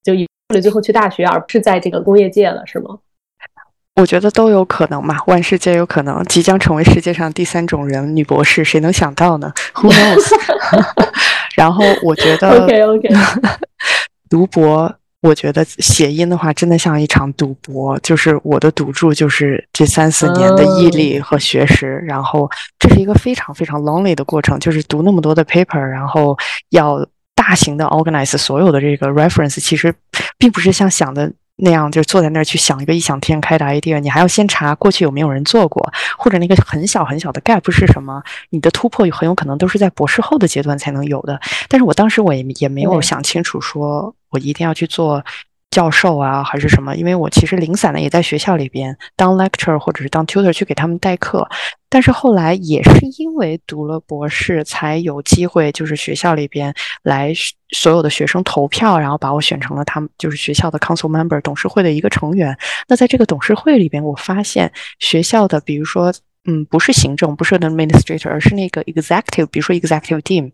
[0.03, 0.27] 就以
[0.61, 2.99] 最后去大学，而不是在这个工业界了，是吗？
[3.95, 6.25] 我觉得都有可能嘛，万事皆有可能。
[6.25, 10.35] 即将成为世界上第三种人，女博士，谁能想到呢？Who knows？
[11.55, 13.09] 然后我觉得， OK OK，
[14.29, 14.93] 读博，
[15.23, 21.97] 我觉得谐音的话，真的像一场赌博，就是我的赌注就是这三四年的毅力和学识。
[22.07, 26.37] 然后这是一个非常非常 lonely 的过程，就是读那么多的 paper，然后
[26.71, 29.95] 要大型的 organize 所有的这个 reference，其实
[30.39, 31.31] 并不是像想的。
[31.63, 38.23] 那样就坐在那儿去想一个异想天开的 idea，你还要先查过去有没有人做过，或者那个很小很小的 gap 是什么？
[38.49, 41.39] 你的突破很有可能都是在博士后的阶段才能有的。
[41.69, 45.25] 但是我当时我也也没有想清楚，说我一定要去做。
[45.71, 46.97] 教授啊，还是什么？
[46.97, 51.49] 因为我其实零散的也在学校里边当 lecture 或者是当 tutor 去给他们代课，
[51.89, 57.33] 但是后来也是因为读了博士，才有机会就是学校里边来
[57.69, 62.59] 所有的学生投票，然后把我选成了他们就是学校的 council member 董事会的一个成员。
[62.89, 66.13] 那在这个董事会里边，我发现学校的，比如说，
[66.47, 70.51] 嗯，不是行政，不是 administrator，而是那个 executive，比如说 executive team。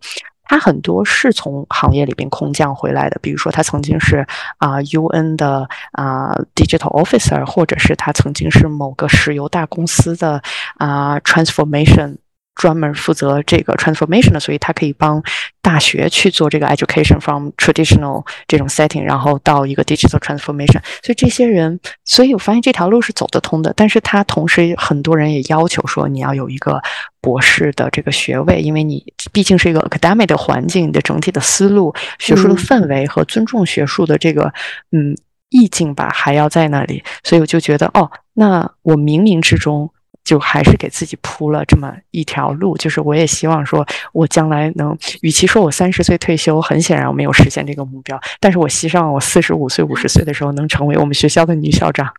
[0.49, 4.27] 他很多是从行业里边空降回来的，比如说他曾经是
[4.59, 10.43] 啊 UN 的啊 Digital Officer，或者是他曾经是某个石油大公司的
[10.77, 12.17] 啊 Transformation。
[12.57, 15.23] 专门负责这个 transformation 的，所以他可以帮
[15.61, 20.81] 大学去做这个 education from traditional 这种 setting，然后到一个 digital transformation。
[21.03, 23.73] 所以这些人，所以我发现这条路是走得通的。
[23.77, 26.81] 但是他同时很多人也要求说，你要有一个
[27.21, 34.51] 博士的这个学位，因为你毕竟是一个 academic 的环境，你的整体的思路、学术的氛围和尊重学术的这个
[34.93, 35.15] 嗯
[35.51, 37.05] 意境吧，还要在那里。
[37.23, 39.91] 所以我就觉得，哦，那我冥冥之中。
[40.27, 52.13] 就还是给自己铺了这么一条路，就是我也希望说，我将来能，与其说我三十岁退休，很显然我没有实现这个目标，但是我希望我四十五岁、五十岁的时候能成为我们学校的女校长。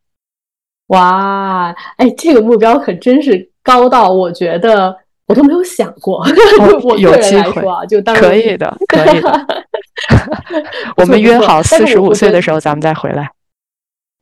[0.88, 4.96] 哇，哎，这个目标可真是高到我觉得
[5.26, 6.26] 我都没有想过。
[6.82, 9.46] 我有机会啊，就当可以的，可以的。
[10.96, 13.30] 我们约好四十五岁的时候咱们再回来。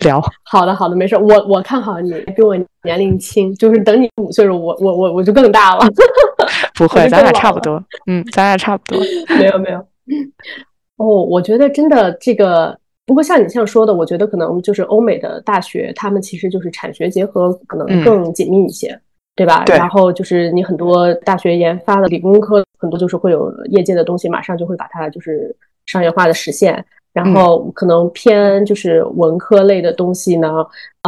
[0.04, 5.84] 聊好的好的没事，我我看好你，比我年龄轻，就是等你五岁时候，我我我我就更大了。
[6.76, 7.82] 不会， 咱俩差不多。
[8.06, 9.02] 嗯，咱俩差不多。
[9.38, 9.78] 没有没有。
[10.96, 18.98] 哦，我觉得真的这个，不过像你像说的，我觉得可能就是欧美的大学，他们其实就是产学结合可能更紧密一些，
[19.34, 19.64] 对吧？
[19.64, 19.76] 对。
[19.76, 25.54] 然后就是你很多大学研发的理工科，很多就是会有业界的东西，马上就会把它就是
[25.86, 26.84] 商业化的实现。
[27.14, 30.48] 然后可能偏就是文科类的东西呢，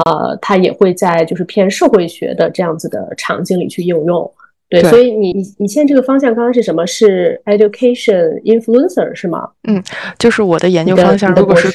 [0.06, 4.32] 呃，它也会在就是偏社会学的这样子的场景里去应用。
[4.68, 6.86] 对，所以你你你现在这个方向刚刚是什么？
[6.86, 9.48] 是 education influencer 是吗？
[9.68, 9.82] 嗯，
[10.18, 11.68] 就是我的研究方向，如果是。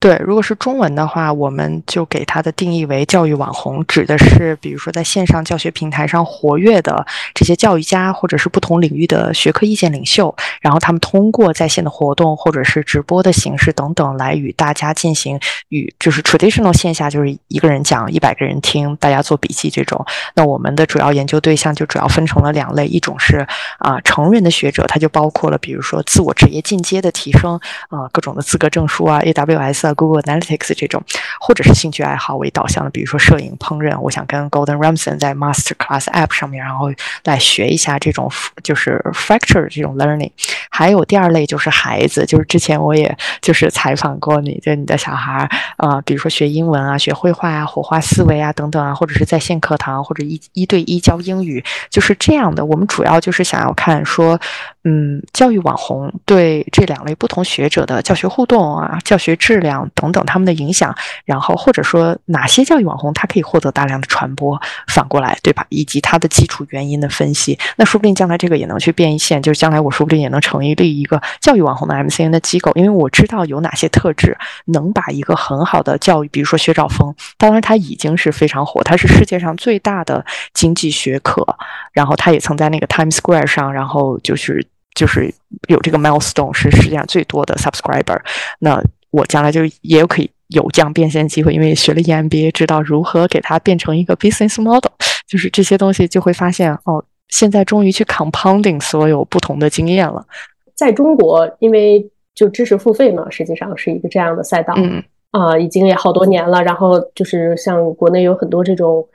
[0.00, 15.36] 对，如果是中文的话，我们就给它的定义为教育网红，指的是比如说在线上教学平台上活跃的这些教育家，或者是不同领域的学科意见领袖，然后他们通过在线的活动或者是直播的形式等等，来与大家进行
[15.70, 20.06] 与就是 traditional 线下就是一个人讲一百个人听，大家做笔记这种。
[20.36, 23.44] 那我们的主要研究对象就主要分成了两类，一种是
[23.80, 27.58] 啊成人的学者，他就包括了比如说自我职业进阶的提升
[27.88, 29.87] 啊各种的资格证书啊 AWS。
[29.94, 31.02] Google Analytics 这种，
[31.40, 36.92] 或者是兴趣爱好为导向的，比如说摄影、烹饪，我想跟 Golden Ramson 在 Master Class App 上面，然后
[37.24, 38.30] 来学一下这种
[38.62, 40.30] 就是 Fracture 这种 Learning。
[40.70, 52.64] 还有第二类就是孩子，就是之前我也就是采访过你，就你的小孩啊，比如说学英文啊、学绘画啊、火花思维啊等等啊，或者是在线课堂或者一一对一教英语，就是这样的。
[52.64, 54.38] 我们主要就是想要看说。
[54.84, 65.66] 嗯，教育网红对这两类不同学者的教学互动啊、教学质量等等他们的影响，然后或者说哪些教育网红他可以获得大量的传播，反过来对吧？
[65.68, 81.44] 以及它的基础原因的分析，那说不定将来这个也能去变现，就是将来我说不定也能成立一个教育网红的 MCN 的机构，因为我知道有哪些特质能把一个很好的教育，比如说薛兆丰，当然他已经是非常火，他是世界上最大的经济学科，
[81.92, 84.66] 然后他也曾在那个 Times Square 上，然后就是。
[84.94, 85.32] 就是
[85.68, 88.20] 有这个 milestone 是世界上最多的 subscriber，
[88.58, 94.90] 那我将来就也有可以有这样变现机会，因为学了 EMBA，知道如何给它变成一个 business model，
[95.24, 100.26] 就是这些东西就会发现哦，现在终于去 compounding 所有不同的经验了。
[100.74, 106.62] 在中国，因为就知识付费嘛，实际上是一个这样的赛道，嗯啊，已经也好多年了。
[106.62, 109.06] 然后就是像国内有很多这种。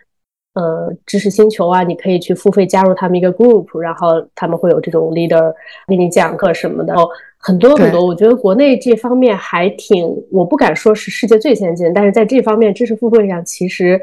[0.56, 5.52] 呃，知识星球啊，你可以去付费加入他们一个 group，然后他们会有这种 leader
[5.88, 8.06] 给你讲课什么的，哦，很多很多。
[8.06, 14.00] 我觉得国内这方面还挺，我不敢说是世界最先进，但是在这方面知识付费上，其实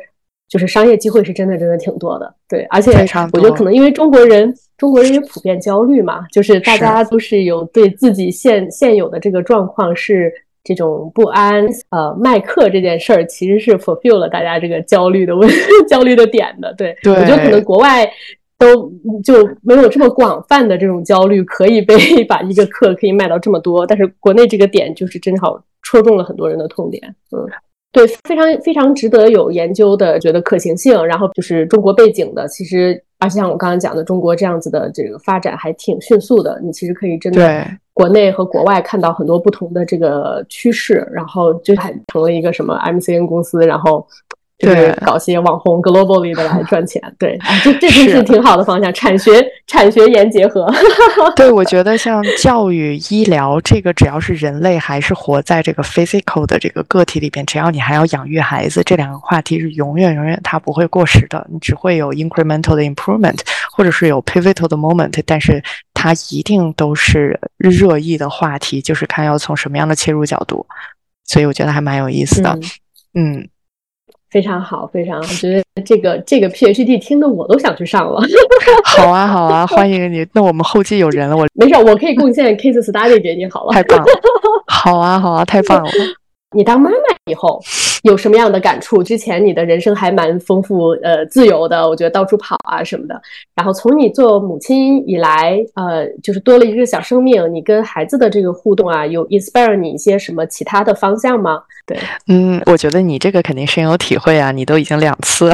[0.50, 2.34] 就是商业机会是真的真的挺多的。
[2.46, 2.90] 对，而且
[3.32, 10.30] 我觉得可能因为中国人，中国人也普遍焦虑嘛，就是大家都是有对自己现现有的这个状况是。
[10.62, 15.48] 这种不安，呃，卖课这件事儿其实是 fulfill 了大家这个焦虑的问
[15.88, 16.72] 焦虑的点的。
[16.74, 18.06] 对，我觉得可能国外
[18.58, 18.92] 都
[19.24, 21.96] 就没有这么广泛的这种焦虑，可以被
[22.28, 23.86] 把一个课可以卖到这么多。
[23.86, 27.02] 但是国内这个点就是正好戳中了很多人的痛点。
[27.32, 27.42] 嗯，
[27.92, 31.04] 对，非常非常值得有研究的，觉得可行性。
[31.04, 36.60] 然后就是中国背景的，其实而且像我刚刚讲的，中国这样子的这个发展还挺迅速的。
[36.62, 37.66] 你其实可以真的。
[37.92, 44.06] 国内和国外看到很多不同的这个趋势，然后就还成了一个什么 MCN 公司，然后
[44.60, 47.02] 就是搞些网红 globally 的来 赚钱。
[47.18, 50.70] 对，这这真是挺好的方向，产学产学研结合。
[51.34, 63.38] 对，我觉得 像教育、医疗这个，只要是人类还是活在这个 physical 的这个个体里边，只要你还要养育孩子，这两个话题是永远永远它不会过时的，你只会有 incremental 的 improvement，
[63.72, 65.62] 或者是有 pivotal 的 moment，但是。
[65.92, 70.66] 它一定都是热议的话题，就是看要从什么样的切入角度，
[71.26, 72.58] 所以我觉得还蛮有意思的。
[73.12, 73.46] 嗯，
[74.30, 78.20] 非常好，非常好，我觉得这个这个 PhD 听的我都想去上了。
[78.84, 80.26] 好啊，好啊，欢迎你。
[80.32, 83.72] 那我们后继有人了，我没事，我可以贡献 case study 给你好了。
[83.72, 84.04] 太棒了，
[84.66, 85.90] 好啊，好啊，太棒了。
[86.56, 86.96] 你当妈妈
[87.30, 87.62] 以后
[88.02, 89.02] 有什么样的感触？
[89.02, 93.20] 之前你的人生还蛮丰富，呃，自由的，我觉得到处跑啊什么的。
[93.54, 101.60] 然后从你做母亲以来，呃，就是多了一个小生命，你跟孩子的这个互动啊，有 inspire 你一些什么其他的方向吗？
[101.86, 101.96] 对，
[102.26, 105.52] 嗯，我觉得你这个肯定深有体会啊，你都已经两次，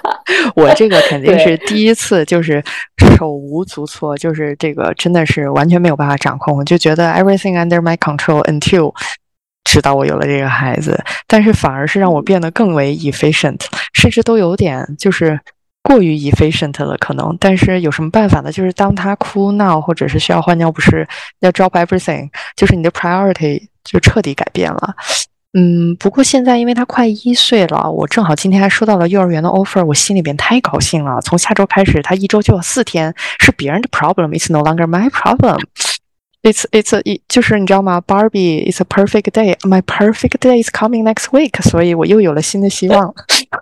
[0.56, 2.62] 我这个肯定是第一次，就是
[3.18, 8.94] 手无足措，就是这个真的是完全没有办法掌控，我就觉得 everything under my control until。
[9.70, 13.60] 直到我有了这个孩子，但是反而是让我变得更为 efficient，
[13.92, 15.38] 甚至都有点就是
[15.80, 17.36] 过于 efficient 了，可能。
[17.38, 18.50] 但是有什么办法呢？
[18.50, 21.06] 就是当他哭闹或者是需要换尿不湿，
[21.38, 24.92] 要 drop everything，就是你的 priority 就彻底改变了。
[25.52, 31.20] 嗯，不过现在因为他快一岁了，我正好今天还收到了幼儿园的 offer，我心里边太高兴了。
[31.20, 35.60] 从下周开始，他一周就有四天是别人的 problem，it's no longer my problem。
[36.42, 39.54] It's it's a 就是你知道吗？Barbie is a perfect day.
[39.58, 41.60] My perfect day is coming next week.
[41.62, 43.14] 所以我又有了新的希望。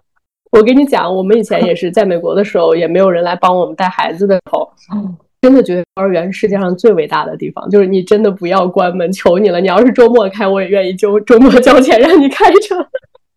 [0.52, 4.70] 我跟你讲，我们以前也是在美国的时候，也没有人来帮我们带孩子的时候，
[5.42, 7.68] 真的觉得幼儿园是世界上最伟大的地方。
[7.68, 9.60] 就是你真的不要关门，求你了。
[9.60, 12.88] 你要是周末开，我也愿意周周末交钱让你开着。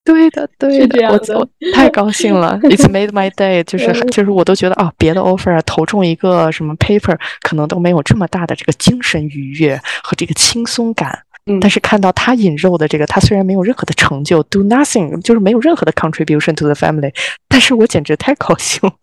[0.03, 2.59] 对的，对的，我我太高兴了。
[2.63, 11.23] It's made my day，就是就是我都觉得啊，别的 offer 啊，投中一个什么 paper，可能都没有这么大的这个精神愉悦和这个轻松感。
[11.59, 17.11] 但是看到他引肉的这个，他虽然没有任何的成就，do nothing，就是没有任何的 contribution to the family，
[17.47, 18.95] 但是我简直太高兴了。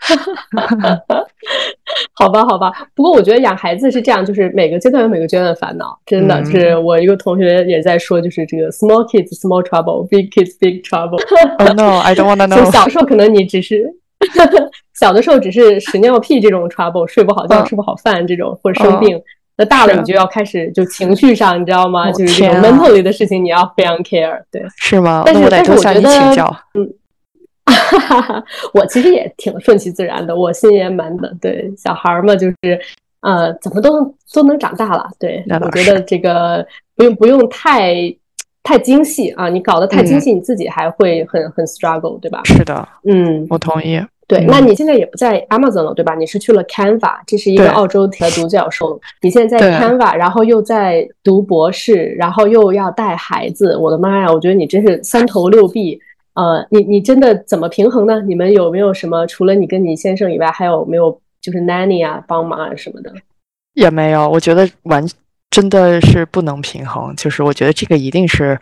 [0.00, 0.66] 哈哈
[1.08, 1.26] 哈
[2.14, 2.72] 好吧，好吧。
[2.94, 5.98] 不过我觉得养孩子是这样，就是每个阶段有每个阶段的烦恼。
[6.06, 11.20] 真的，就是我一个同学也在说，就是这个 small kids small trouble，big kids big trouble。
[11.58, 12.64] Oh no, I don't wanna know。
[12.64, 13.92] 就小时候可能你只是
[14.94, 19.20] 小的时候只是屎尿屁这种 trouble，睡不好觉、吃不好饭这种，或者生病。
[19.58, 22.10] 那大了你就要开始就情绪上，你知道吗？
[22.12, 24.40] 就是这种 mentally 的事情你要非常 care。
[24.50, 25.22] 对，是吗？
[25.26, 26.90] 但是但是我觉得，嗯。
[27.64, 28.44] 哈哈，
[28.74, 31.32] 我其实也挺顺其自然的，我心也蛮的。
[31.40, 32.56] 对，小孩嘛，就是
[33.20, 35.08] 呃，怎么都都能长大了。
[35.18, 37.94] 对，我觉得这个不用不用太
[38.64, 42.40] 太精细啊，你搞得太精细，你自己还会很很 struggle，对吧？
[42.44, 44.00] 是的，嗯，我同意。
[44.26, 46.14] 对，那你现在也不在 Amazon 了，对吧？
[46.14, 48.98] 你是去了 Canva，这是一个澳洲的独角兽。
[49.20, 54.32] 你现在在 Canva，然后又在读博士，然后又要带孩子，我的妈呀！
[54.32, 56.00] 我觉得你真是三头六臂。
[56.34, 58.20] 呃，你你真的怎么平衡呢？
[58.22, 63.12] 你们有没有什么除了你跟你先生以外，还有没有就是 nanny 啊帮忙啊什么的？
[63.74, 65.06] 也没有，我觉得完
[65.50, 67.14] 真的是不能平衡。
[67.16, 68.58] 就是我觉得这个一定是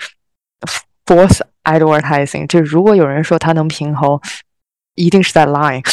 [1.06, 2.46] force advertising。
[2.46, 4.20] 就如果有人说他能平衡，
[4.96, 5.82] 一定是在 lying。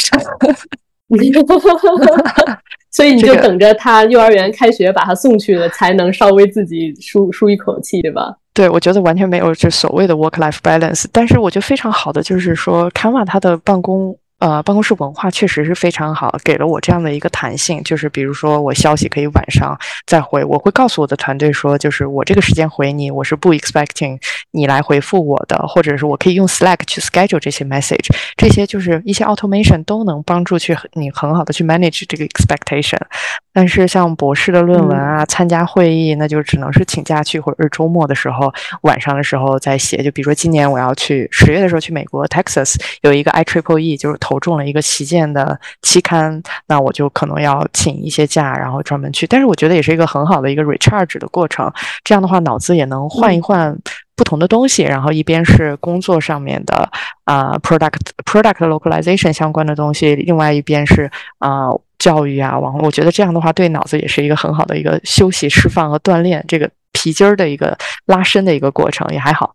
[2.91, 8.35] 所以你就等着他幼儿园开学把他送去了，才能稍微自己舒舒一口气，对吧？
[8.57, 11.05] 对，我觉得完全没有就所谓的 work-life balance。
[11.11, 14.17] 但是我觉得非常好的就是说，Canva 它的办公。
[14.39, 19.75] 呃，办公室文化确实是非常好，给了我这样的一个弹性，就是比如说我消息可以晚上
[20.05, 24.19] 再回，我会告诉我的团队说，就是我这个时间回你，我是不 expecting
[24.51, 32.99] 你来回复我的，或者是我可以用 Slack 去 schedule 这些 message，这些就是一些 automation 都能帮助去你很好的去 manage 这个 expectation。
[33.51, 40.03] 但是像博士的论文啊，参加会议，那就只能是请假去，或者是周末的时候晚上的时候再写。
[40.03, 44.17] 就比如说今年我要去十月的时候去美国 Texas 有一个 I Triple E，就是。
[44.27, 49.25] 投中了一个旗舰的期刊，那我就可能要请一些假，然后专门去。
[49.25, 51.71] 但是我觉得也是一个很好的一个 recharge 的过程。
[52.03, 53.73] 这样的话，脑子也能换一换
[54.17, 54.83] 不同的东西。
[54.83, 56.89] 然后一边是工作上面的
[57.23, 61.09] 啊，product product localization 相关的东西，另外一边是
[61.39, 62.87] 啊教育啊网络。
[62.87, 69.53] 我觉得这样的话，对脑子也是一个很好的一个休息、释放和锻炼这个皮筋儿的一个拉伸的一个过程，也还好。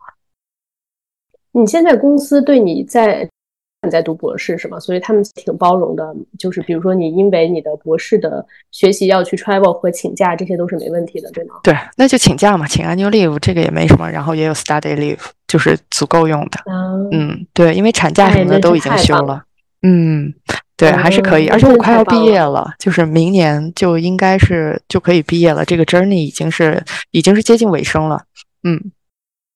[1.53, 3.29] 你现在公司对你在？
[3.85, 4.78] 你在读博士是吗？
[4.78, 11.57] 所以他们挺包容的，就是比如说你因为你的博士的学习要去 travel 和请假，这些都是没问题的，对吗？
[11.64, 14.09] 对，那就请假嘛，请 annual leave，这个也没什么。
[14.09, 15.18] 然后也有 study leave，
[15.49, 16.61] 就是足够用的。
[17.11, 19.43] 嗯，对，因为产假什么的都已经休了。
[19.83, 20.33] 嗯，
[20.76, 21.49] 对，还是可以。
[21.49, 25.64] 而且我快要毕业了，就是明年就应该是就可以毕业了。
[25.64, 26.80] 这个 journey 已经是
[27.11, 28.22] 已经是接近尾声了。
[28.62, 28.80] 嗯，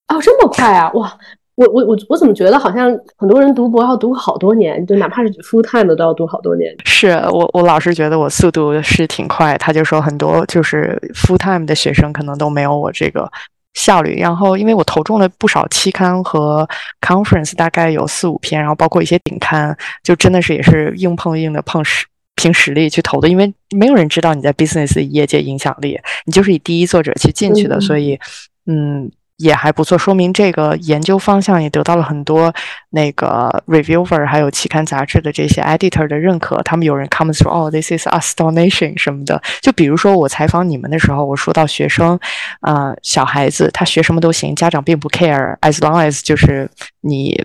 [0.09, 0.91] 哦，这么快啊！
[0.95, 1.17] 哇。
[1.57, 6.75] 我我我我怎么觉得好像很多人读博要读好多年，就哪怕是 full time 的都要读好多年。
[6.85, 13.27] 是我我老是觉得我速度是挺快，他就说很多就是 full time 的学生可能都没有我这个
[13.73, 14.19] 效率。
[14.21, 16.69] 然后因为我投中了不少期刊和
[17.01, 22.05] conference，大概有四五篇，然后包括一些顶刊，就真的是也是硬碰硬的碰实
[22.35, 28.21] 凭实力去投的，因为没有人知道你在 business 业界影响力，你就是以第一作者去进去的，所以
[28.67, 29.11] 嗯。
[29.39, 32.55] 也还不错，说明这个研究方向也得到了很多
[32.91, 36.63] 那个 reviewer 还有期刊杂志的这些 editor 的认可。
[36.63, 39.43] 他们有人 come 说，哦，this is astonishing 什么的。
[39.61, 42.19] 就比如说我采访你们的时候，我说到学生，
[42.61, 46.71] 啊，小孩子他学什么都行，家长并不 care，as long as 就是
[47.03, 47.45] 你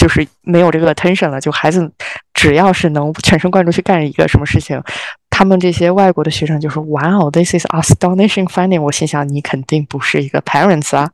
[0.00, 1.92] 就是没有这个 attention 了，就孩子
[2.32, 4.82] 只要是能全神贯注去干一个什么事情。
[5.28, 11.10] 他们这些外国的学生就说：“哇哦，this is astonishing finding。”我心想，你肯定不是一个 parents 啊。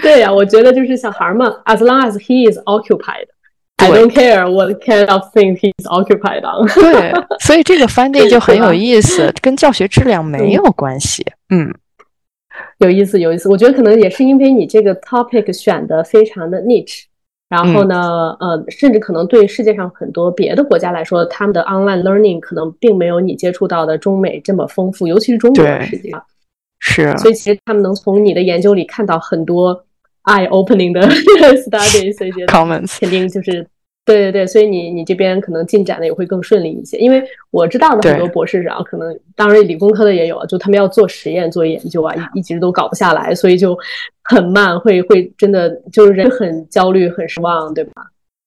[0.00, 6.42] 对呀，我觉得就是小孩嘛，as long as he is occupied，I don't care what kind of thing he is occupied
[6.42, 6.68] on。
[6.74, 11.26] 对，所以这个 finding 就很有意思，跟教学质量没有关系。
[11.50, 11.74] 嗯，
[12.78, 13.48] 有意思，有意思。
[13.48, 17.04] 我觉得可能也是因为你这个 topic 选的非常的 niche。
[17.48, 26.24] 然后呢，呃，甚至可能对世界上很多别的国家来说，他们的 online learning 可能并没有你接触到的中美这么丰富，尤其是中国，实际上
[26.80, 27.16] 是。
[27.18, 29.84] 所以其实他们能从你的研究里看到很多
[30.24, 31.02] eye opening 的
[31.62, 32.52] studies，所以觉得
[33.00, 33.64] 肯定就是。
[34.04, 43.76] 对对对，所以你你这边可能进展的也会更顺利一些，因为我知道的很多博士生可能，当然理工科的也有，就他们要做实验做研究啊，一一直都搞不下来，所以就
[44.24, 48.02] 很慢，会会真的就是人很焦虑很失望，对吧？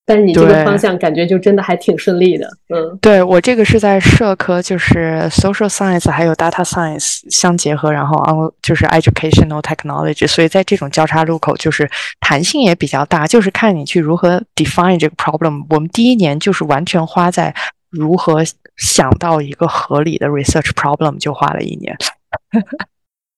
[0.08, 11.90] 但是你这个方向感觉就真的还挺顺利的，嗯，对我这个是在社科，就是 social science 还有 data science 相结合，然后 on 就是 educational technology，所以在这种交叉路口，就是
[12.22, 15.66] 弹性也比较大，就是看你去如何 define 这个 problem。
[15.70, 17.54] 我们第一年就是完全花在
[17.90, 18.42] 如何
[18.78, 21.94] 想到一个合理的 research problem，就花了一年。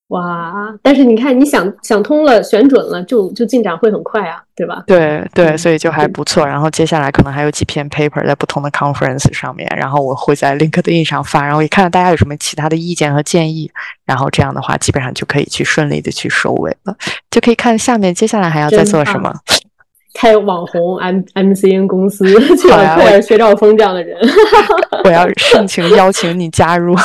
[0.10, 0.74] 哇！
[0.82, 4.84] 但是你看，你想想通了，选准了，就就进展会很快啊，对吧？
[4.88, 6.46] 对对，所以就还不错。
[6.46, 13.72] 然后接下来可能还有几篇 paper 在不同的 conference 上面，然后我会在 LinkedIn 上发，然后也看看大家有什么其他的意见和建议。
[14.06, 16.96] 然后这样的话，基本上就可以去顺利的去收尾了，
[17.30, 19.32] 就可以看下面接下来还要再做什么。
[20.16, 22.26] 开网红 M MCN 公司，
[22.58, 24.18] 去找克尔薛兆丰这样的人。
[25.06, 26.96] 我要盛情邀请你加入。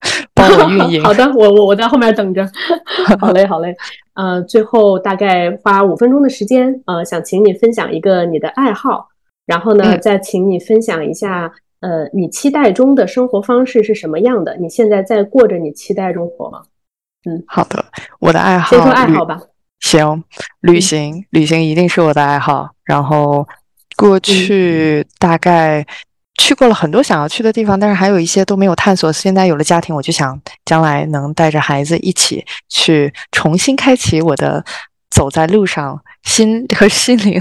[0.34, 1.02] 帮我运营。
[1.04, 2.46] 好的，我我我在后面等着。
[3.20, 3.74] 好嘞，好嘞。
[4.14, 9.08] 呃，最后大概花五分钟的时间，呃，想请你分享一个你的爱好，
[9.46, 14.56] 然后呢，再请你分享一下，呃，你期待中的生活方式是什么样的？
[14.56, 16.62] 你现在在过着你期待中活吗？
[17.24, 17.84] 嗯，好的，
[18.18, 19.40] 我的爱好，先说爱好吧。
[19.80, 20.22] 行，
[20.60, 22.70] 旅行，旅行一定是我的爱好。
[22.84, 23.46] 然后
[23.96, 25.86] 过去大概。
[26.40, 29.12] 去过了很多想要去的地方，但是还有一些都没有探索。
[29.12, 34.64] 现在有了家庭，我就想将来能带着孩子一起去重新开启我的
[35.10, 37.40] 走在路上，心和心灵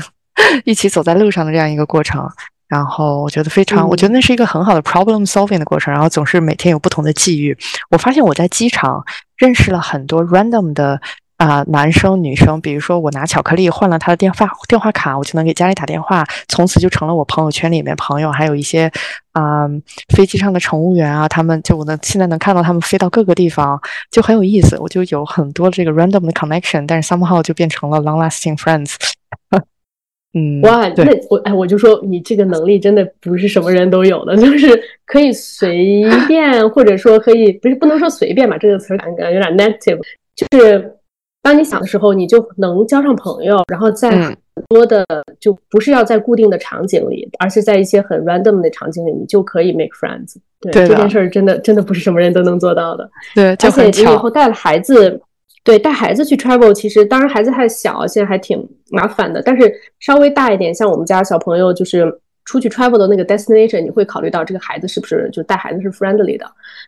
[0.66, 2.30] 一起走在路上的这样一个过程。
[2.68, 5.94] 然后我觉得非常，我觉得那是一个很好的 problem solving 的过程。
[5.94, 7.58] 然后总是每天有不同的际遇。
[7.90, 9.02] 我发现我在机场
[9.38, 11.00] 认识了很多 random 的。
[11.40, 18.30] 啊，男生女生，比如说我拿巧克力换了他的电话电话卡，我就能给家里打电话，从此就成了我朋友圈里面朋友。
[18.30, 18.92] 还有一些
[19.32, 19.66] 啊，
[20.14, 23.80] 飞机上的乘务员啊，他们就我能现在能看到他们飞到各个地方，
[24.12, 24.78] 就很有意思。
[24.80, 28.96] 我就有很多这个 random 的 connection，但是 somehow 就变成了 long lasting friends。
[30.36, 40.02] 嗯，哇，那我哎，我就说你这个能力真的不是什么人都有的，就是可以随便，或者说可以不是不能说随便吧，这个词感觉有点 negative，
[40.36, 40.96] 就是。
[41.42, 44.38] 当你想的时候，你就能交上朋友，然后在很
[44.68, 45.06] 多的
[45.40, 50.36] 就不是要在固定的场景里，而是在一些很 random 的场景里，你就可以 make friends。
[50.60, 53.10] 对这件事儿，真的真的不是什么人都能做到的。
[53.34, 55.20] 对，而且你以后带了孩子，
[55.64, 58.62] 对带孩子去 travel，其实当然孩子还小，现在还挺
[58.92, 59.42] 麻烦的。
[59.42, 66.46] 但是稍微大一点，像我们家小朋友，就是出去 travel 的那个 destination，你会考虑到这个孩子是不是就带孩子是 friendly 的，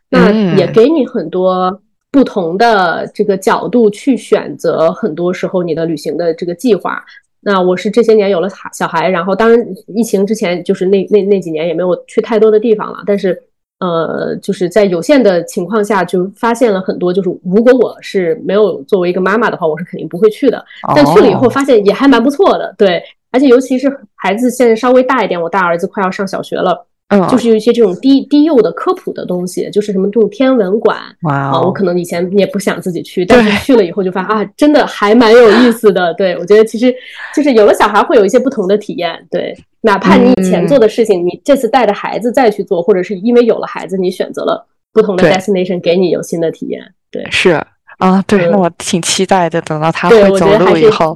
[0.10, 1.82] 那也给你很多。
[2.12, 7.03] 不同的这个角度去选择，很多时候你的旅行的这个计划。
[7.39, 12.99] 那我是这些年有了小孩，然后当然疫情之前就是那那那几年也没有去太多的地方了。
[13.07, 13.41] 但是
[13.80, 17.12] 呃，就是在有限的情况下，就发现了很多。
[17.12, 20.64] 就是如果我是没有作为一个妈妈的话，我是肯定不会去的。
[20.95, 23.01] 但去了以后发现也还蛮不错的，对。
[23.32, 26.86] 而且尤其是孩子现在稍微大一点，我大儿子快要上小学了。
[27.12, 36.14] 嗯，就是有一些这种低低幼的科普的东西，就是什么这种天文馆啊，我可能以前也不想自己去，但是去了以后就发现 啊，真的还蛮有意思的。
[36.14, 36.93] 对我觉得其实
[37.36, 46.82] 就是有了小孩会有一些不同的体验，对，哪怕你以前做的事情，你这次带着孩子再去做，或者是因为有了孩子，你选择了不同的 destination，给你有新的体验。
[47.12, 47.62] 对，是。
[47.97, 49.62] 啊，对，那我挺期待的。
[49.62, 51.16] 等到他会走路以后，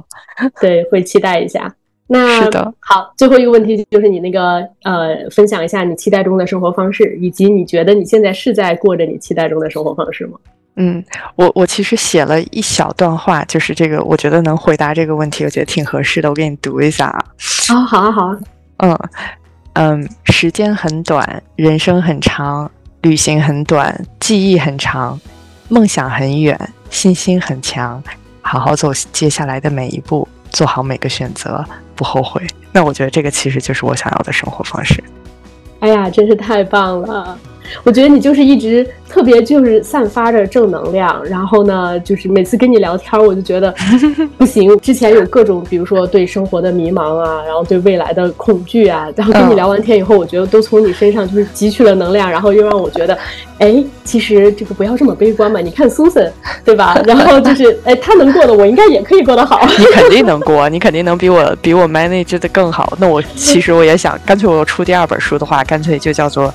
[0.60, 1.74] 对，会期待一下。
[2.08, 10.38] 那是的，好，最后一个问题就是你那个呃，分享一下你期待中的生活方式，以及你觉得你现在是在过着你期待中的生活方式吗？
[10.76, 11.02] 嗯，
[11.34, 16.28] 我我其实写了一小段话，就是这个，我觉得能回答这个问题，我觉得挺合适的。
[16.28, 17.24] 我给你读一下啊。
[17.70, 18.38] 啊，好啊，好啊。
[18.78, 18.98] 嗯
[19.72, 22.70] 嗯，时间很短，人生很长，
[23.02, 25.18] 旅行很短，记忆很长，
[25.68, 26.58] 梦想很远。
[26.88, 28.02] 信心很强，
[28.40, 30.26] 好好走接下来的每一步，
[30.56, 31.62] 做好每个选择，
[31.94, 32.40] 不后悔。
[32.72, 35.04] 那我觉得这个其实就是我想要的生活方式。
[35.80, 37.38] 哎呀，真是太棒了！
[37.84, 43.74] 我觉得你就是一直特别就是散发着正能量，然后呢，就是每次跟你聊天，我就觉得
[44.36, 44.76] 不行。
[44.80, 53.16] 之前有各种，比如说对生活的迷茫啊，然后对未来的恐惧啊，然后跟你聊完天以后，我觉得都从你身上就是汲取了能量，然后又让我觉得，
[53.58, 55.60] 哎，其实这个不要这么悲观嘛。
[55.60, 56.30] 你看 Susan，
[56.64, 57.00] 对吧？
[57.06, 59.60] 然后就是，哎，他能过的，我应该也可以过得好。
[59.78, 62.92] 你肯定能过，你肯定能比我比我 manage 的更好。
[62.98, 66.52] 那我其实我也想，干脆我出第二本书的话，干脆就叫做。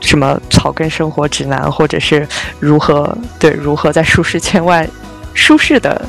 [0.00, 2.26] 什么草根生活指南，或者是
[2.60, 4.88] 如何对如何在舒适圈外
[5.34, 6.00] 舒适的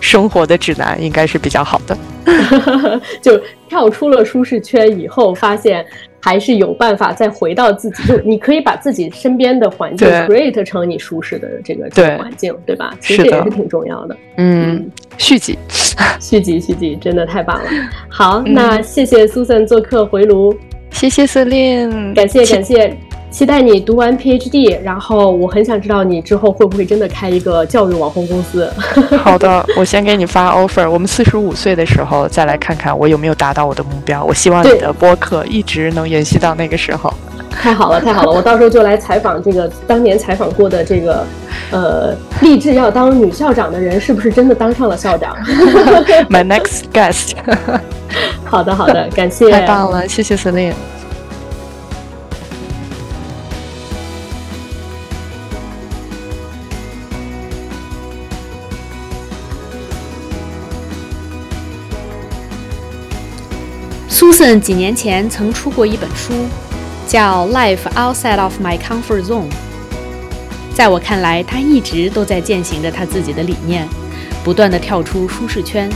[0.00, 1.96] 生活的指南，应该是比较好的。
[3.22, 5.84] 就跳出了舒适圈以后，发现
[6.20, 8.02] 还是有办法再回到自己。
[8.04, 12.92] 就你可以把自己身边的环境 create 成你舒适的这个环境，对吧？
[13.00, 14.16] 其实这也是挺重要的。
[14.38, 15.58] 嗯，续集，
[16.20, 17.70] 续集，续集，真的太棒了。
[18.08, 20.56] 好，那谢谢 Susan 做客回炉。
[20.90, 22.96] 谢谢 Celine，感谢感谢，
[23.32, 28.70] 期待你读完 PhD，然后我很想知道你之后会不会真的开一个教育网红公司。
[29.24, 34.22] 好的，我先给你发 offer，我们四十五岁的时候再来看看我有没有达到我的目标。
[34.22, 37.12] 我希望你的播客一直能延续到那个时候。
[37.50, 41.26] 太好了，太好了，我到时候就来采访这个当年采访过的这个，
[41.70, 45.34] 呃，立志要当女校长的人，是不是真的当上了校长？
[46.28, 47.32] My next guest。
[48.44, 50.74] 好的，好的，感谢，太棒了，谢谢 Celine。
[64.60, 66.32] 几年前曾出过一本书。
[67.04, 69.50] 叫 Life outside of my comfort zone。
[70.72, 73.86] 在我看来，他一直都在践行着他自己的理念，
[74.42, 75.90] 不断的跳出舒适圈，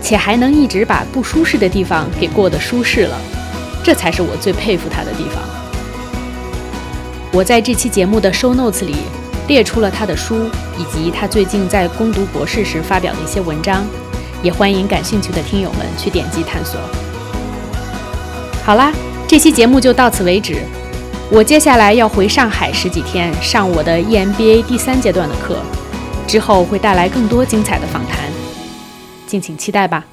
[0.00, 3.18] 且还能一直把不舒适的地方给过得舒适了。
[3.82, 5.42] 这才是我最佩服他的地方。
[7.32, 8.94] 我在这期节目的 show notes 里
[9.48, 13.84] 列出了他的书，以及他最近在攻读博士时发表的一些文章，
[14.40, 16.78] 也欢迎感兴趣的听友们去点击探索。
[18.64, 18.90] 好啦。
[19.26, 20.56] 这期节目就到此为止。
[21.30, 25.58] 我接下来要回上海十几天上我的 EMBA 第三阶段的课，
[26.26, 28.20] 之后会带来更多精彩的访谈，
[29.26, 30.04] 敬请期待吧。